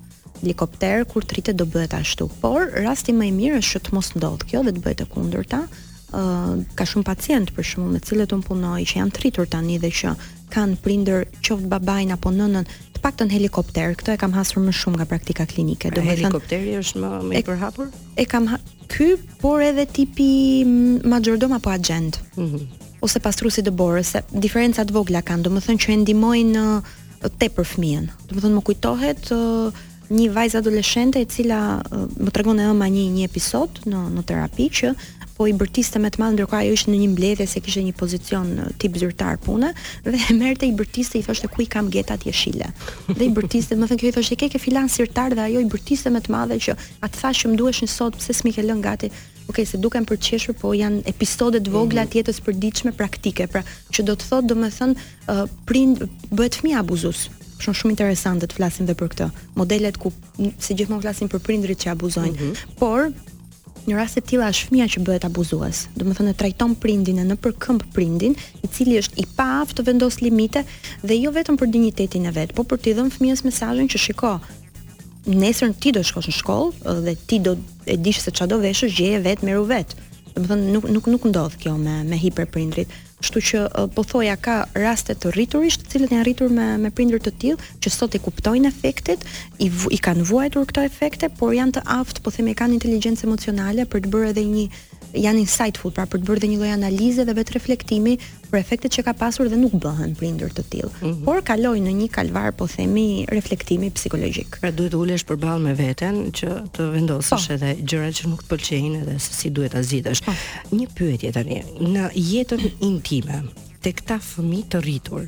helikopter 0.41 1.05
kur 1.09 1.25
të 1.25 1.55
do 1.55 1.65
bëhet 1.67 1.95
ashtu. 1.95 2.29
Por 2.41 2.69
rasti 2.85 3.13
më 3.13 3.27
i 3.27 3.33
mirë 3.33 3.61
është 3.63 3.75
që 3.75 3.81
të 3.87 3.95
mos 3.95 4.11
ndodhë 4.19 4.49
kjo 4.51 4.63
dhe 4.67 4.75
të 4.77 4.83
bëhet 4.85 5.03
e 5.03 5.09
kundërta. 5.09 5.63
Uh, 6.15 6.63
ka 6.79 6.85
shumë 6.87 7.05
pacient 7.09 7.51
për 7.57 7.65
shumë 7.73 7.89
me 7.91 7.99
cilët 7.99 8.31
unë 8.37 8.47
punoj 8.47 8.79
që 8.87 9.01
janë 9.01 9.15
të 9.17 9.23
rritur 9.25 9.49
tani 9.51 9.81
dhe 9.83 9.91
që 9.91 10.13
kanë 10.55 10.77
prinder 10.85 11.25
qoftë 11.43 11.71
babajnë 11.73 12.15
apo 12.15 12.31
nënën 12.31 12.69
të 12.95 13.03
pak 13.03 13.17
të 13.19 13.27
në 13.27 13.35
helikopter, 13.41 13.97
këto 13.99 14.13
e 14.15 14.19
kam 14.23 14.37
hasur 14.39 14.63
më 14.63 14.75
shumë 14.79 15.01
nga 15.01 15.09
praktika 15.11 15.49
klinike. 15.51 15.91
Pra, 15.91 15.99
do 15.99 16.07
helikopteri 16.07 16.77
thën, 16.77 16.85
është 16.85 17.03
më, 17.03 17.11
më 17.33 17.41
i 17.41 17.43
përhapur? 17.49 17.91
E, 18.23 18.29
kam 18.31 18.47
ky, 18.95 19.11
por 19.43 19.65
edhe 19.67 19.89
tipi 19.91 20.29
majordom 21.09 21.59
apo 21.59 21.75
agent. 21.75 22.23
Mm 22.39 22.83
ose 23.05 23.21
pastrusit 23.23 23.67
e 23.69 23.73
borës, 23.77 24.13
se 24.15 24.23
diferencat 24.45 24.93
vogla 24.95 25.23
kanë, 25.27 25.45
do 25.47 25.53
më 25.53 25.65
thënë 25.67 25.83
që 25.85 25.91
e 25.95 25.99
ndimojnë 26.05 26.61
uh, 26.67 26.85
te 27.41 27.51
për 27.53 27.67
fëmijën. 27.75 28.07
Do 28.29 28.37
më 28.39 28.47
thënë 28.47 28.59
më 28.59 28.63
kujtohet 28.71 29.35
uh, 29.35 29.83
një 30.15 30.29
vajzë 30.37 30.63
adoleshente 30.63 31.21
e 31.25 31.29
cila 31.35 31.59
uh, 31.81 32.07
më 32.15 32.35
tregon 32.35 32.63
e 32.65 32.71
ëma 32.73 32.89
një 32.97 33.07
një 33.19 33.29
episod 33.31 33.83
në 33.91 34.07
në 34.17 34.27
terapi 34.31 34.71
që 34.81 34.95
po 35.35 35.49
i 35.51 35.53
bërtiste 35.59 35.99
me 35.99 36.07
të 36.15 36.21
madh 36.23 36.37
ndërkohë 36.37 36.61
ajo 36.63 36.75
ishte 36.77 36.93
në 36.93 36.99
një 37.01 37.07
mbledhje 37.11 37.47
se 37.51 37.59
kishte 37.65 37.81
një 37.83 37.97
pozicion 37.99 38.53
tip 38.79 38.95
zyrtar 39.01 39.41
pune 39.43 39.73
dhe 40.07 40.21
e 40.31 40.37
merrte 40.39 40.69
i 40.69 40.75
bërtiste 40.79 41.19
i 41.19 41.25
thoshte 41.27 41.51
ku 41.51 41.65
i 41.65 41.67
kam 41.67 41.89
getat 41.91 42.23
jeshile. 42.29 42.69
Dhe 43.09 43.27
i 43.27 43.33
bërtiste 43.35 43.75
më 43.75 43.89
thënë 43.91 44.03
kjo 44.05 44.13
i 44.13 44.15
thoshte 44.15 44.39
ke 44.45 44.51
ke 44.53 44.61
filan 44.63 44.87
sirtar 44.87 45.35
dhe 45.35 45.43
ajo 45.49 45.65
i 45.65 45.71
bërtiste 45.75 46.15
me 46.15 46.23
të 46.23 46.31
madhe 46.37 46.61
që 46.69 46.77
atë 47.03 47.19
thashë 47.25 47.51
më 47.51 47.59
duhesh 47.65 47.83
një 47.83 47.91
sot 47.97 48.21
pse 48.23 48.31
s'mi 48.41 48.55
ke 48.55 48.63
lënë 48.63 48.87
gati 48.87 49.11
ok, 49.49 49.63
se 49.67 49.77
duken 49.81 50.05
për 50.07 50.17
përqeshur, 50.19 50.55
po 50.59 50.73
janë 50.77 51.03
episode 51.11 51.61
të 51.61 51.71
vogla 51.75 52.05
mm 52.05 52.09
-hmm. 52.09 52.17
jetës 52.17 52.39
përditshme 52.47 52.93
praktike. 52.93 53.47
Pra, 53.47 53.63
që 53.93 54.03
do 54.05 54.13
të 54.15 54.25
thotë, 54.31 54.47
domethën, 54.49 54.91
uh, 54.95 55.45
prind 55.67 55.99
bëhet 56.33 56.55
fëmia 56.61 56.79
abuzues. 56.79 57.29
Shumë 57.61 57.77
shumë 57.81 57.91
interesant 57.93 58.43
të 58.45 58.55
flasim 58.57 58.87
dhe 58.87 58.95
për 58.95 59.09
këtë. 59.09 59.31
Modelet 59.57 59.97
ku 59.97 60.13
si 60.59 60.75
gjithmonë 60.75 61.01
flasim 61.03 61.29
për 61.29 61.39
prindrit 61.39 61.79
që 61.85 61.91
abuzojnë. 61.95 62.41
Mm 62.41 62.45
-hmm. 62.47 62.79
Por 62.79 63.13
në 63.89 63.95
raste 63.97 64.21
të 64.21 64.27
tilla 64.27 64.49
është 64.49 64.67
fëmia 64.69 64.87
që 64.93 64.99
bëhet 65.07 65.25
abuzues. 65.25 65.87
Do 65.97 66.05
të 66.05 66.15
thonë 66.19 66.35
trajton 66.35 66.75
prindin 66.75 67.19
e 67.19 67.37
përkëmb 67.37 67.81
prindin, 67.95 68.35
i 68.65 68.67
cili 68.69 68.97
është 68.99 69.15
i 69.23 69.25
paaftë 69.39 69.75
të 69.77 69.83
vendos 69.87 70.21
limite 70.23 70.65
dhe 71.03 71.15
jo 71.15 71.31
vetëm 71.31 71.57
për 71.61 71.71
dinjitetin 71.71 72.27
e 72.27 72.31
vet, 72.31 72.53
por 72.55 72.65
për 72.67 72.79
t'i 72.83 72.93
dhënë 72.97 73.13
fëmijës 73.17 73.45
mesazhin 73.45 73.89
që 73.89 73.99
shiko, 74.05 74.33
nesër 75.25 75.73
ti 75.81 75.93
do 75.97 76.03
shkosh 76.05 76.29
në 76.31 76.35
shkollë 76.41 76.97
dhe 77.05 77.15
ti 77.29 77.39
do 77.41 77.57
e 77.89 77.97
dish 78.01 78.21
se 78.25 78.33
do 78.49 78.59
veshësh 78.61 78.97
gjë 79.01 79.11
e 79.19 79.23
vet 79.25 79.43
meru 79.45 79.65
vet. 79.69 79.95
Do 80.35 80.43
të 80.43 80.49
thonë 80.51 80.71
nuk 80.75 80.85
nuk 80.91 81.07
nuk 81.13 81.25
ndodh 81.31 81.57
kjo 81.61 81.77
me 81.79 82.01
me 82.09 82.17
hiperprindrit. 82.19 82.89
Kështu 83.25 83.41
që 83.49 83.59
po 83.95 84.03
thoja 84.05 84.35
ka 84.43 84.55
raste 84.77 85.15
të 85.17 85.31
rriturish 85.33 85.79
të 85.81 85.89
cilët 85.93 86.11
janë 86.13 86.25
rritur 86.29 86.51
me 86.53 86.67
me 86.83 86.91
prindër 86.93 87.23
të 87.29 87.33
tillë 87.41 87.69
që 87.85 87.93
sot 87.95 88.17
e 88.17 88.21
kuptojnë 88.21 88.69
efektet, 88.69 89.23
i, 89.63 89.71
i 89.95 89.99
kanë 90.03 90.27
vuajtur 90.29 90.67
këto 90.69 90.85
efekte, 90.85 91.31
por 91.39 91.55
janë 91.57 91.79
të 91.79 91.85
aftë, 92.01 92.25
po 92.27 92.33
themi 92.35 92.57
kanë 92.59 92.77
inteligjencë 92.81 93.25
emocionale 93.29 93.87
për 93.89 94.03
të 94.09 94.13
bërë 94.17 94.35
edhe 94.35 94.45
një 94.51 94.67
janë 95.15 95.45
insightful, 95.45 95.93
pra 95.95 96.05
për 96.11 96.21
të 96.23 96.29
bërë 96.29 96.43
dhe 96.43 96.49
një 96.53 96.59
lloj 96.61 96.71
analize 96.75 97.25
dhe 97.27 97.35
vetë 97.37 97.55
reflektimi 97.55 98.15
për 98.51 98.59
efektet 98.61 98.95
që 98.97 99.05
ka 99.07 99.15
pasur 99.19 99.49
dhe 99.51 99.59
nuk 99.59 99.75
bëhen 99.83 100.13
prindër 100.19 100.53
të 100.57 100.65
tillë. 100.73 100.91
Mm 101.01 101.09
-hmm. 101.09 101.23
Por 101.29 101.41
kaloj 101.51 101.77
në 101.85 101.93
një 102.01 102.09
kalvar, 102.11 102.53
po 102.53 102.67
themi, 102.67 103.27
reflektimi 103.31 103.91
psikologjik. 103.91 104.59
Pra 104.61 104.71
duhet 104.71 104.93
të 104.93 104.99
ulesh 105.01 105.27
përballë 105.29 105.65
me 105.69 105.75
veten 105.79 106.25
që 106.41 106.49
të 106.75 106.91
vendosësh 106.97 107.47
po. 107.49 107.55
edhe 107.55 107.75
gjërat 107.91 108.13
që 108.19 108.27
nuk 108.31 108.43
të 108.43 108.49
pëlqejnë 108.53 109.03
edhe 109.03 109.19
se 109.19 109.33
si 109.41 109.51
duhet 109.51 109.73
ta 109.73 109.83
zgjidhësh. 109.83 110.23
Po. 110.25 110.33
Një 110.79 110.87
pyetje 110.97 111.33
tani, 111.33 111.63
në 111.95 112.03
jetën 112.33 112.61
intime 112.91 113.39
të 113.83 113.89
këta 113.93 114.17
fëmi 114.33 114.61
të 114.71 114.79
rritur. 114.85 115.23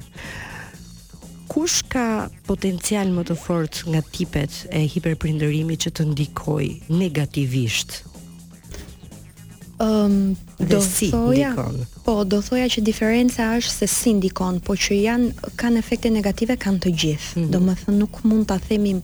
Kush 1.47 1.83
ka 1.89 2.29
potencial 2.47 3.07
më 3.17 3.23
të 3.29 3.35
fort 3.45 3.75
nga 3.87 4.01
tipet 4.03 4.53
e 4.73 4.81
hiperprinderimi 4.95 5.75
që 5.77 5.89
të 5.95 6.03
ndikoj 6.11 6.67
negativisht 6.89 7.91
Um, 9.79 10.33
do 10.59 10.81
si 10.81 11.11
thoja, 11.13 11.53
po, 12.01 12.25
do 12.25 12.39
thoja 12.41 12.65
që 12.65 12.81
diferenca 12.81 13.51
është 13.61 13.73
se 13.85 13.89
si 13.93 14.13
ndikon, 14.17 14.63
po 14.65 14.73
që 14.73 14.97
janë, 15.05 15.51
kanë 15.61 15.83
efekte 15.83 16.09
negative, 16.09 16.57
kanë 16.57 16.79
të 16.87 16.93
gjithë. 17.03 17.33
Mm 17.35 17.43
-hmm. 17.45 17.51
Do 17.53 17.59
më 17.61 17.75
thënë, 17.83 17.99
nuk 18.01 18.25
mund 18.25 18.47
të 18.49 18.57
themi 18.69 18.95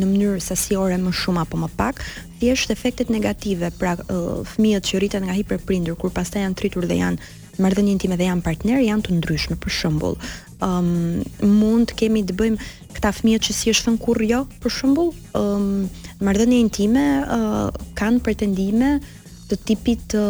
në 0.00 0.04
mënyrë 0.06 0.40
sa 0.40 0.54
si 0.56 0.74
ore 0.76 0.96
më 0.98 1.12
shumë 1.14 1.40
apo 1.40 1.56
më 1.58 1.68
pak, 1.76 2.02
thjesht 2.40 2.70
efektet 2.70 3.08
negative, 3.08 3.70
pra 3.78 3.92
uh, 3.94 4.42
fëmijët 4.52 4.82
që 4.88 4.98
rriten 4.98 5.22
nga 5.24 5.32
hiperprindër 5.32 5.94
kur 5.96 6.10
pasta 6.10 6.38
janë 6.38 6.54
tritur 6.54 6.86
dhe 6.86 6.94
janë 6.94 7.18
marrëdhënien 7.58 7.92
intime 7.92 8.16
dhe 8.16 8.24
janë 8.24 8.42
partner, 8.42 8.78
janë 8.80 9.02
të 9.02 9.10
ndryshme, 9.14 9.56
për 9.56 9.70
shëmbull. 9.78 10.16
Um, 10.62 11.22
mund 11.60 11.86
të 11.90 11.94
kemi 11.94 12.24
të 12.24 12.34
bëjmë 12.34 12.58
këta 12.94 13.12
fëmijët 13.12 13.42
që 13.46 13.52
si 13.52 13.70
është 13.70 13.84
thënë 13.86 13.98
kur 13.98 14.22
jo, 14.22 14.46
për 14.62 14.70
shëmbull. 14.70 15.14
Um, 15.34 15.90
intime 16.20 16.70
time 16.70 16.98
uh, 16.98 17.70
kanë 17.94 18.18
pretendime, 18.20 19.00
të 19.50 19.56
tipit 19.66 20.04
të 20.12 20.20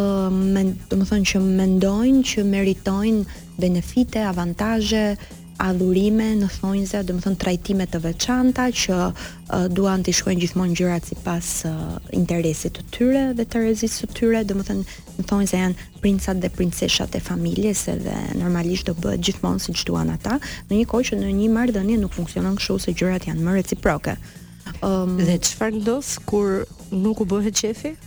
do 0.88 0.96
të 0.96 1.08
thonë 1.10 1.26
që 1.32 1.40
mendojnë 1.44 2.22
që 2.30 2.44
meritojnë 2.54 3.42
benefite, 3.60 4.22
avantazhe 4.24 5.14
adhurime, 5.60 6.30
në 6.40 6.46
thonjza, 6.54 7.02
do 7.04 7.18
të 7.18 7.20
thon 7.26 7.34
trajtime 7.36 7.84
të 7.92 7.98
veçanta 8.00 8.70
që 8.82 8.94
uh, 9.10 9.66
duan 9.68 10.00
të 10.06 10.14
shkojnë 10.16 10.40
gjithmonë 10.40 10.76
gjërat 10.78 11.10
sipas 11.10 11.50
uh, 11.68 11.82
interesit 12.16 12.78
të 12.78 12.86
tyre 12.94 13.24
dhe 13.36 13.44
të 13.44 13.62
rezisë 13.66 13.98
së 14.00 14.08
tyre, 14.16 14.40
do 14.48 14.56
të 14.56 14.64
thon 14.70 14.80
në 15.18 15.26
thonjza 15.28 15.60
janë 15.60 16.00
princat 16.00 16.40
dhe 16.40 16.48
princeshat 16.56 17.18
e 17.18 17.20
familjes 17.20 17.84
edhe 17.92 18.14
normalisht 18.40 18.88
do 18.88 18.96
bëhet 19.04 19.20
gjithmonë 19.28 19.60
siç 19.66 19.84
duan 19.90 20.08
ata, 20.14 20.38
në 20.70 20.80
një 20.80 20.88
kohë 20.94 21.10
që 21.10 21.20
në 21.20 21.34
një 21.42 21.50
marrëdhënie 21.58 22.00
nuk 22.06 22.16
funksionon 22.16 22.56
kështu 22.56 22.78
se 22.86 22.96
gjërat 22.96 23.28
janë 23.28 23.44
më 23.44 23.58
reciproke. 23.60 24.16
Ëm 24.80 24.92
um, 24.94 25.18
dhe 25.20 25.36
çfarë 25.44 25.82
ndos 25.82 26.14
kur 26.30 26.62
nuk 26.94 27.20
u 27.20 27.28
bëhet 27.28 27.58
çefi? 27.66 27.98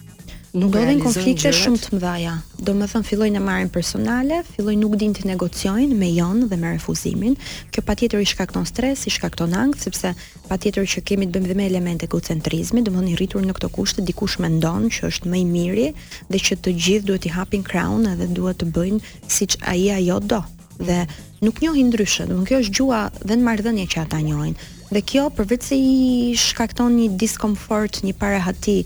nuk 0.54 0.76
realizojnë 0.78 1.02
konflikte 1.02 1.50
shumë 1.54 1.80
të 1.82 1.96
mëdha. 1.98 2.34
Domethën 2.68 3.04
fillojnë 3.08 3.40
në 3.40 3.42
marrin 3.44 3.70
personale, 3.74 4.42
fillojnë 4.54 4.82
nuk 4.86 4.96
dinë 5.02 5.18
të 5.18 5.26
negociojnë 5.32 5.98
me 5.98 6.10
jon 6.14 6.44
dhe 6.52 6.58
me 6.62 6.74
refuzimin. 6.76 7.34
Kjo 7.74 7.84
patjetër 7.88 8.22
i 8.22 8.28
shkakton 8.30 8.68
stres, 8.70 9.08
i 9.10 9.14
shkakton 9.16 9.56
ankth, 9.58 9.84
sepse 9.88 10.12
patjetër 10.50 10.86
që 10.94 11.04
kemi 11.10 11.28
të 11.28 11.36
bëjmë 11.36 11.50
dhe 11.50 11.58
me 11.58 11.70
elemente 11.72 12.08
më 12.14 12.84
domethën 12.86 13.10
i 13.10 13.16
rritur 13.20 13.42
në 13.46 13.54
këto 13.58 13.70
kushtë 13.76 14.06
dikush 14.08 14.38
mendon 14.42 14.88
që 14.94 15.10
është 15.10 15.30
më 15.32 15.38
i 15.38 15.46
miri 15.50 15.88
dhe 16.30 16.40
që 16.40 16.56
të 16.64 16.74
gjithë 16.86 17.06
duhet 17.08 17.26
i 17.26 17.30
hapin 17.36 17.64
crown 17.64 18.06
edhe 18.10 18.28
duhet 18.38 18.58
të 18.62 18.70
bëjnë 18.74 19.00
siç 19.34 19.58
ai 19.74 19.82
ajo 19.98 20.20
do 20.24 20.40
dhe 20.84 21.00
nuk 21.46 21.62
njohin 21.64 21.90
ndryshe, 21.92 22.26
domethën 22.30 22.50
kjo 22.50 22.60
është 22.64 22.74
gjua 22.80 23.02
dhe 23.26 23.36
në 23.36 23.88
që 23.96 24.06
ata 24.06 24.20
Dhe 24.94 25.02
kjo 25.02 25.24
përveç 25.34 25.64
se 25.66 25.74
i 25.82 26.34
shkakton 26.38 26.94
një 26.94 27.16
diskomfort, 27.18 28.04
një 28.06 28.14
parahati 28.14 28.84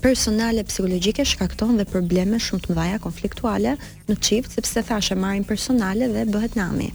personale 0.00 0.64
psikologjike 0.64 1.24
shkakton 1.26 1.76
dhe 1.78 1.84
probleme 1.90 2.38
shumë 2.46 2.62
të 2.66 2.74
mëdha 2.78 2.98
konfliktuale 3.04 3.76
në 4.08 4.16
çift 4.24 4.52
sepse 4.56 4.82
thashë 4.88 5.14
marrin 5.20 5.44
personale 5.44 6.08
dhe 6.14 6.24
bëhet 6.32 6.56
nami 6.56 6.88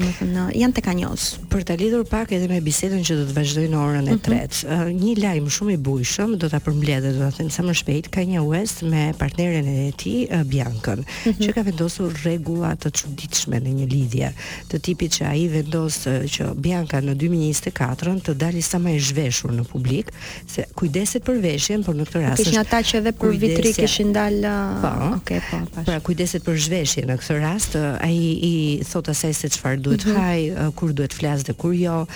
do 0.00 0.08
të 0.08 0.16
thënë 0.20 0.44
janë 0.60 0.74
tek 0.76 0.88
anjos. 0.92 1.24
Për 1.50 1.64
të 1.68 1.74
lidhur 1.80 2.02
pak 2.08 2.32
edhe 2.36 2.48
me 2.50 2.58
bisedën 2.64 3.02
që 3.06 3.14
do 3.18 3.24
të 3.30 3.34
vazhdojë 3.36 3.70
në 3.72 3.80
orën 3.80 4.10
e 4.12 4.16
3. 4.26 4.38
mm 4.38 4.48
-hmm. 4.48 4.98
një 5.00 5.14
lajm 5.22 5.46
shumë 5.56 5.72
i 5.72 5.76
bujshëm 5.88 6.34
do 6.40 6.48
ta 6.52 6.58
përmbledhë, 6.60 7.12
do 7.18 7.28
të 7.30 7.36
them 7.36 7.50
sa 7.50 7.62
më 7.64 7.74
shpejt 7.80 8.08
ka 8.14 8.20
një 8.20 8.40
West 8.50 8.82
me 8.82 9.14
partneren 9.18 9.66
e 9.68 9.92
tij 10.00 10.18
Biankën, 10.52 11.00
mm 11.00 11.04
-hmm. 11.04 11.40
që 11.44 11.48
ka 11.54 11.62
vendosur 11.62 12.12
rregulla 12.24 12.76
të 12.82 12.88
çuditshme 12.98 13.58
në 13.66 13.70
një 13.78 13.86
lidhje, 13.94 14.28
të 14.70 14.76
tipit 14.86 15.10
që 15.16 15.22
ai 15.30 15.42
vendos 15.48 16.06
që 16.34 16.42
Bianca 16.64 16.96
në 17.06 17.14
2024 17.14 18.20
të 18.26 18.32
dalë 18.42 18.62
sa 18.70 18.78
më 18.78 18.90
e 18.96 19.00
zhveshur 19.08 19.50
në 19.52 19.64
publik, 19.72 20.12
se 20.52 20.64
kujdeset 20.74 21.22
për 21.24 21.40
veshjen, 21.42 21.84
por 21.84 21.94
në 21.94 22.04
këtë 22.04 22.20
rast 22.28 22.42
është 22.46 22.60
ata 22.60 22.78
që 22.88 22.94
edhe 23.00 23.12
për 23.12 23.26
kujdesja... 23.26 23.56
vitri 23.56 23.70
kishin 23.72 24.12
dalë. 24.14 24.54
Po, 24.80 25.16
okay, 25.16 25.40
po, 25.50 25.56
pash. 25.74 25.84
Pra 25.86 26.00
kujdeset 26.00 26.42
për 26.44 26.56
zhveshjen 26.66 27.04
në 27.10 27.16
këtë 27.18 27.34
rast, 27.40 27.76
ai 28.00 28.16
i 28.52 28.82
thotë 28.90 29.10
asaj 29.10 29.32
se 29.34 29.48
çfarë 29.48 29.85
duhet 29.86 30.04
mm 30.04 30.12
-hmm. 30.12 30.22
haj, 30.26 30.40
kur 30.78 30.90
duhet 30.92 31.12
flas 31.14 31.40
dhe 31.46 31.52
kur 31.60 31.72
jo. 31.86 32.06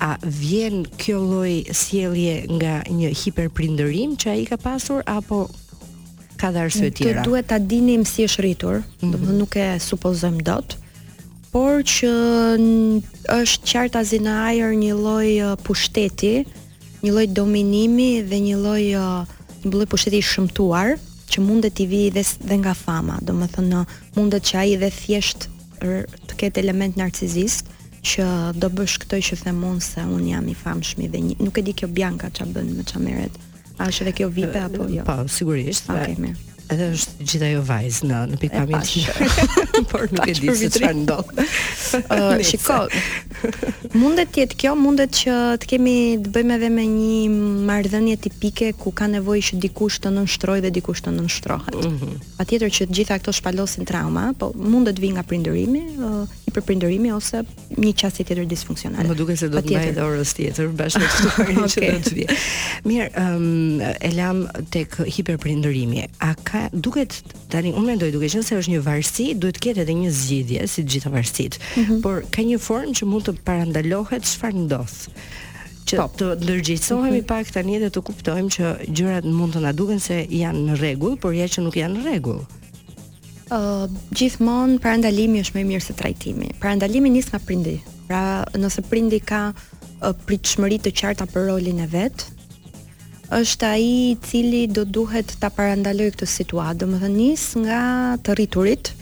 A 0.00 0.10
vjen 0.40 0.76
kjo 1.00 1.18
lloj 1.30 1.54
sjellje 1.72 2.34
nga 2.54 2.74
një 2.98 3.08
hiperprindërim 3.22 4.10
që 4.20 4.26
ai 4.34 4.44
ka 4.50 4.56
pasur 4.56 5.00
apo 5.06 5.48
ka 6.36 6.48
dhe 6.52 6.58
arsye 6.66 6.88
të 6.90 6.96
tjera? 6.96 7.22
duhet 7.28 7.46
ta 7.46 7.58
dinim 7.58 8.02
si 8.04 8.24
është 8.28 8.42
rritur, 8.44 8.74
mm 8.74 8.84
-hmm. 9.00 9.10
domethënë 9.12 9.38
nuk 9.42 9.52
e 9.56 9.68
supozojmë 9.88 10.42
dot 10.50 10.68
por 11.54 11.74
që 11.94 12.12
është 13.42 13.64
qartë 13.72 14.00
në 14.26 14.32
ajer 14.48 14.70
një 14.82 14.94
loj 15.06 15.28
pushteti, 15.66 16.34
një 17.02 17.10
loj 17.16 17.26
dominimi 17.38 18.10
dhe 18.30 18.38
një 18.46 18.56
loj 18.66 18.82
një 19.70 19.76
loj 19.78 19.86
pushteti 19.92 20.20
shëmtuar 20.22 20.88
që 21.30 21.38
mundet 21.46 21.78
i 21.84 21.86
vi 21.86 22.02
dhe, 22.16 22.22
dhe 22.48 22.56
nga 22.62 22.74
fama, 22.74 23.16
do 23.26 23.32
më 23.38 23.46
thënë 23.54 23.80
mundet 24.16 24.42
që 24.50 24.58
i 24.72 24.76
dhe 24.82 24.90
thjesht 24.90 25.40
të 25.86 26.36
ketë 26.42 26.62
element 26.64 26.96
narcisist 27.00 27.68
që 28.04 28.26
do 28.60 28.70
bësh 28.76 28.96
këtë 29.04 29.18
që 29.28 29.38
themon 29.44 29.80
se 29.84 30.04
un 30.04 30.24
jam 30.28 30.48
i 30.52 30.56
famshëm 30.62 31.06
dhe 31.12 31.20
një, 31.28 31.36
nuk 31.40 31.60
e 31.60 31.64
di 31.64 31.76
kjo 31.78 31.88
Bianca 31.88 32.30
ç'a 32.36 32.48
bën 32.52 32.72
me 32.76 32.84
ç'a 32.90 33.00
A 33.74 33.88
është 33.90 34.02
edhe 34.04 34.12
kjo 34.20 34.28
vipe 34.30 34.60
apo 34.60 34.84
jo? 34.86 35.02
Po, 35.02 35.16
sigurisht. 35.26 35.88
Okej, 35.90 36.02
okay, 36.12 36.14
mirë 36.22 36.53
edhe 36.72 36.86
është 36.94 37.26
gjithë 37.28 37.46
ajo 37.50 37.62
vajzë 37.68 38.08
në 38.08 38.18
në 38.32 38.38
pikpamje 38.40 38.80
të 38.84 39.18
por 39.90 40.04
nuk 40.14 40.28
e 40.30 40.34
di 40.38 40.52
se 40.58 40.68
çfarë 40.74 40.96
ndodh. 41.02 41.32
Ë 42.14 42.46
shiko, 42.46 42.78
mundet 44.00 44.32
të 44.34 44.42
jetë 44.44 44.58
kjo, 44.62 44.72
mundet 44.80 45.12
që 45.20 45.36
të 45.62 45.70
kemi 45.74 45.96
të 46.24 46.32
bëjmë 46.34 46.58
edhe 46.58 46.70
me 46.74 46.86
një 46.94 47.50
marrëdhënie 47.70 48.16
tipike 48.26 48.70
ku 48.80 48.92
ka 48.96 49.08
nevojë 49.12 49.46
që 49.50 49.60
dikush 49.66 50.00
të 50.04 50.14
nënshtrojë 50.16 50.66
dhe 50.66 50.72
dikush 50.78 51.04
të 51.04 51.14
nënshtrohet. 51.18 51.76
Mhm. 51.80 52.16
Patjetër 52.40 52.66
mm 52.66 52.70
-hmm. 52.70 52.76
që 52.78 52.88
të 52.90 52.98
gjitha 53.00 53.18
këto 53.20 53.36
shpalosin 53.38 53.84
trauma, 53.88 54.30
po 54.38 54.52
mundet 54.56 54.98
vi 55.00 55.12
nga 55.14 55.22
prindërimi, 55.22 55.82
përprindërimi 56.54 57.10
ose 57.14 57.40
një 57.80 57.90
qasje 58.00 58.24
tjetër 58.24 58.44
disfunksionale. 58.50 59.08
Më 59.10 59.16
duket 59.18 59.38
se 59.40 59.48
do 59.50 59.60
të 59.60 59.72
ndajë 59.74 59.94
dorës 59.98 60.32
tjetër 60.36 60.70
bashkë 60.78 61.02
me 61.02 61.10
shtuarin 61.12 61.60
që 61.72 61.84
do 61.84 61.92
të 62.06 62.12
vijë. 62.18 62.36
Mirë, 62.88 63.08
ëm 63.20 63.44
um, 63.44 63.84
e 63.84 64.10
lam 64.14 64.44
tek 64.74 64.98
hiperprindërimi. 65.18 66.04
A 66.28 66.32
ka 66.46 66.64
duket 66.72 67.20
tani 67.52 67.74
unë 67.74 67.88
mendoj 67.94 68.12
duke 68.14 68.30
qenë 68.32 68.46
se 68.46 68.58
është 68.60 68.74
një 68.76 68.82
varësi, 68.88 69.28
duhet 69.42 69.58
të 69.58 69.64
ketë 69.68 69.84
edhe 69.84 69.98
një 70.02 70.12
zgjidhje 70.20 70.66
si 70.74 70.84
të 70.86 70.94
gjitha 70.96 71.14
varësitë. 71.14 71.62
Mm 71.62 71.86
-hmm. 71.88 72.02
Por 72.06 72.22
ka 72.34 72.42
një 72.42 72.58
formë 72.68 72.94
që 73.00 73.10
mund 73.12 73.28
të 73.28 73.34
parandalohet 73.46 74.22
çfarë 74.34 74.60
ndodh 74.66 74.98
që 75.84 75.96
Top. 75.96 76.12
Po. 76.12 76.16
të 76.18 76.26
ndërgjithsohemi 76.44 77.10
mm 77.10 77.20
-hmm. 77.20 77.32
pak 77.32 77.50
tani 77.52 77.78
dhe 77.82 77.88
të 77.90 78.00
kuptojmë 78.02 78.50
që 78.56 78.66
gjërat 78.96 79.24
mund 79.24 79.52
të 79.54 79.60
na 79.60 79.72
duken 79.72 80.00
se 80.00 80.26
janë 80.30 80.60
në 80.68 80.80
rregull, 80.80 81.16
por 81.16 81.32
ja 81.34 81.44
që 81.44 81.60
nuk 81.62 81.74
janë 81.76 81.94
në 81.98 82.04
rregull 82.10 82.40
gjithmonë 84.14 84.78
parandalimi 84.82 85.42
është 85.44 85.56
më 85.58 85.62
i 85.62 85.68
mirë 85.72 85.84
se 85.84 85.96
trajtimi. 85.98 86.48
Parandalimi 86.62 87.10
nis 87.14 87.28
nga 87.32 87.38
prindi. 87.40 87.76
Pra, 88.08 88.42
nëse 88.58 88.82
prindi 88.90 89.20
ka 89.24 89.42
uh, 89.54 90.14
pritshmëri 90.26 90.80
të 90.84 90.92
qarta 90.98 91.28
për 91.30 91.46
rolin 91.52 91.80
e 91.84 91.88
vet, 91.90 92.26
është 93.34 93.66
ai 93.70 93.84
i 93.84 94.16
cili 94.28 94.66
do 94.70 94.84
duhet 94.84 95.36
ta 95.40 95.48
parandalojë 95.54 96.16
këtë 96.16 96.28
situatë. 96.34 96.80
Domethënë 96.84 97.14
nis 97.22 97.46
nga 97.64 97.80
të 98.24 98.36
rriturit, 98.38 98.92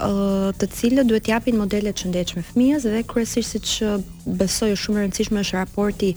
të 0.00 0.66
cilët 0.72 1.06
duhet 1.10 1.28
japin 1.28 1.56
modele 1.60 1.92
të 1.92 2.00
shëndetshme 2.06 2.40
fëmijës 2.46 2.84
dhe 2.88 3.02
kryesisht 3.04 3.50
siç 3.52 3.72
besoj 4.40 4.70
është 4.72 4.84
shumë 4.84 4.98
e 4.98 5.02
rëndësishme 5.04 5.40
është 5.42 5.56
raporti 5.58 6.08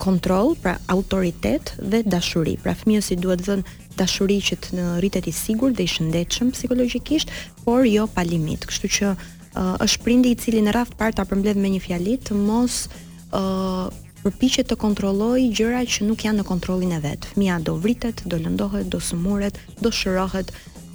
kontroll, 0.00 0.54
pra 0.56 0.78
autoritet 0.88 1.74
dhe 1.80 2.00
dashuri. 2.02 2.54
Pra 2.62 2.72
fëmija 2.74 3.02
si 3.04 3.16
duhet 3.20 3.42
dhënë 3.44 3.74
dashuri 4.00 4.38
që 4.40 4.56
të 4.64 4.86
rritet 5.02 5.26
i 5.28 5.32
sigurt 5.36 5.76
dhe 5.76 5.84
i 5.84 5.90
shëndetshëm 5.94 6.52
psikologjikisht, 6.56 7.30
por 7.64 7.84
jo 7.86 8.06
pa 8.14 8.22
limit. 8.24 8.64
Kështu 8.70 8.88
që 8.96 9.12
uh, 9.12 9.76
është 9.84 10.00
prindi 10.06 10.32
i 10.32 10.40
cili 10.40 10.64
në 10.64 10.72
radh 10.78 10.94
të 10.94 11.00
parë 11.00 11.18
ta 11.20 11.28
përmbledh 11.28 11.60
me 11.60 11.74
një 11.76 11.84
fjali 11.90 12.16
të 12.28 12.38
mos 12.40 12.80
ë 12.86 13.42
uh, 13.42 13.86
përpiqet 14.22 14.66
të 14.70 14.74
kontrolloj 14.82 15.38
gjëra 15.54 15.84
që 15.86 16.06
nuk 16.08 16.24
janë 16.24 16.40
në 16.40 16.48
kontrollin 16.48 16.96
e 16.96 17.02
vet. 17.04 17.28
Fëmia 17.34 17.60
do 17.62 17.76
vritet, 17.82 18.24
do 18.26 18.40
lëndohet, 18.40 18.88
do 18.90 18.98
sëmuret, 19.10 19.60
do 19.84 19.92
shërohet, 19.94 20.48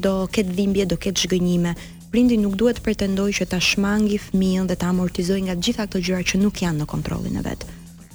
do 0.03 0.23
ketë 0.35 0.57
dhimbje, 0.57 0.83
do 0.91 0.97
ketë 0.99 1.27
zhgënjime 1.29 1.71
prindi 2.11 2.35
nuk 2.43 2.55
duhet 2.59 2.81
të 2.81 2.85
pretendojë 2.85 3.35
që 3.41 3.45
ta 3.53 3.59
shmangi 3.63 4.17
fëmijën 4.19 4.67
dhe 4.67 4.75
ta 4.81 4.89
amortizojë 4.91 5.45
nga 5.45 5.55
të 5.57 5.65
gjitha 5.67 5.85
ato 5.87 5.99
gjëra 6.03 6.25
që 6.31 6.39
nuk 6.43 6.61
janë 6.65 6.83
në 6.83 6.87
kontrollin 6.93 7.37
e 7.39 7.43
vet. 7.45 7.63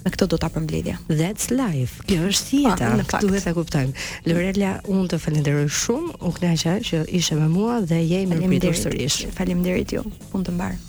Me 0.05 0.13
këtë 0.15 0.27
do 0.31 0.39
ta 0.43 0.51
përmbledhja. 0.55 0.99
That's 1.09 1.49
life. 1.51 1.97
Kjo 2.11 2.29
është 2.31 2.61
jeta. 2.67 2.91
Ktu 3.11 3.31
vetë 3.33 3.51
e 3.51 3.55
kuptojmë. 3.57 4.05
Lorela, 4.29 4.75
unë 4.93 5.09
të 5.13 5.19
falenderoj 5.25 5.65
shumë, 5.83 6.13
u 6.21 6.31
kënaqja 6.37 6.77
që 6.91 7.01
ishe 7.19 7.41
me 7.41 7.49
mua 7.51 7.81
dhe 7.91 7.99
jemi 8.07 8.37
mirëpritur 8.39 8.79
sërish. 8.85 9.25
Faleminderit 9.39 9.97
ju. 9.97 10.05
Punë 10.33 10.51
të 10.53 10.59
mbarë. 10.61 10.85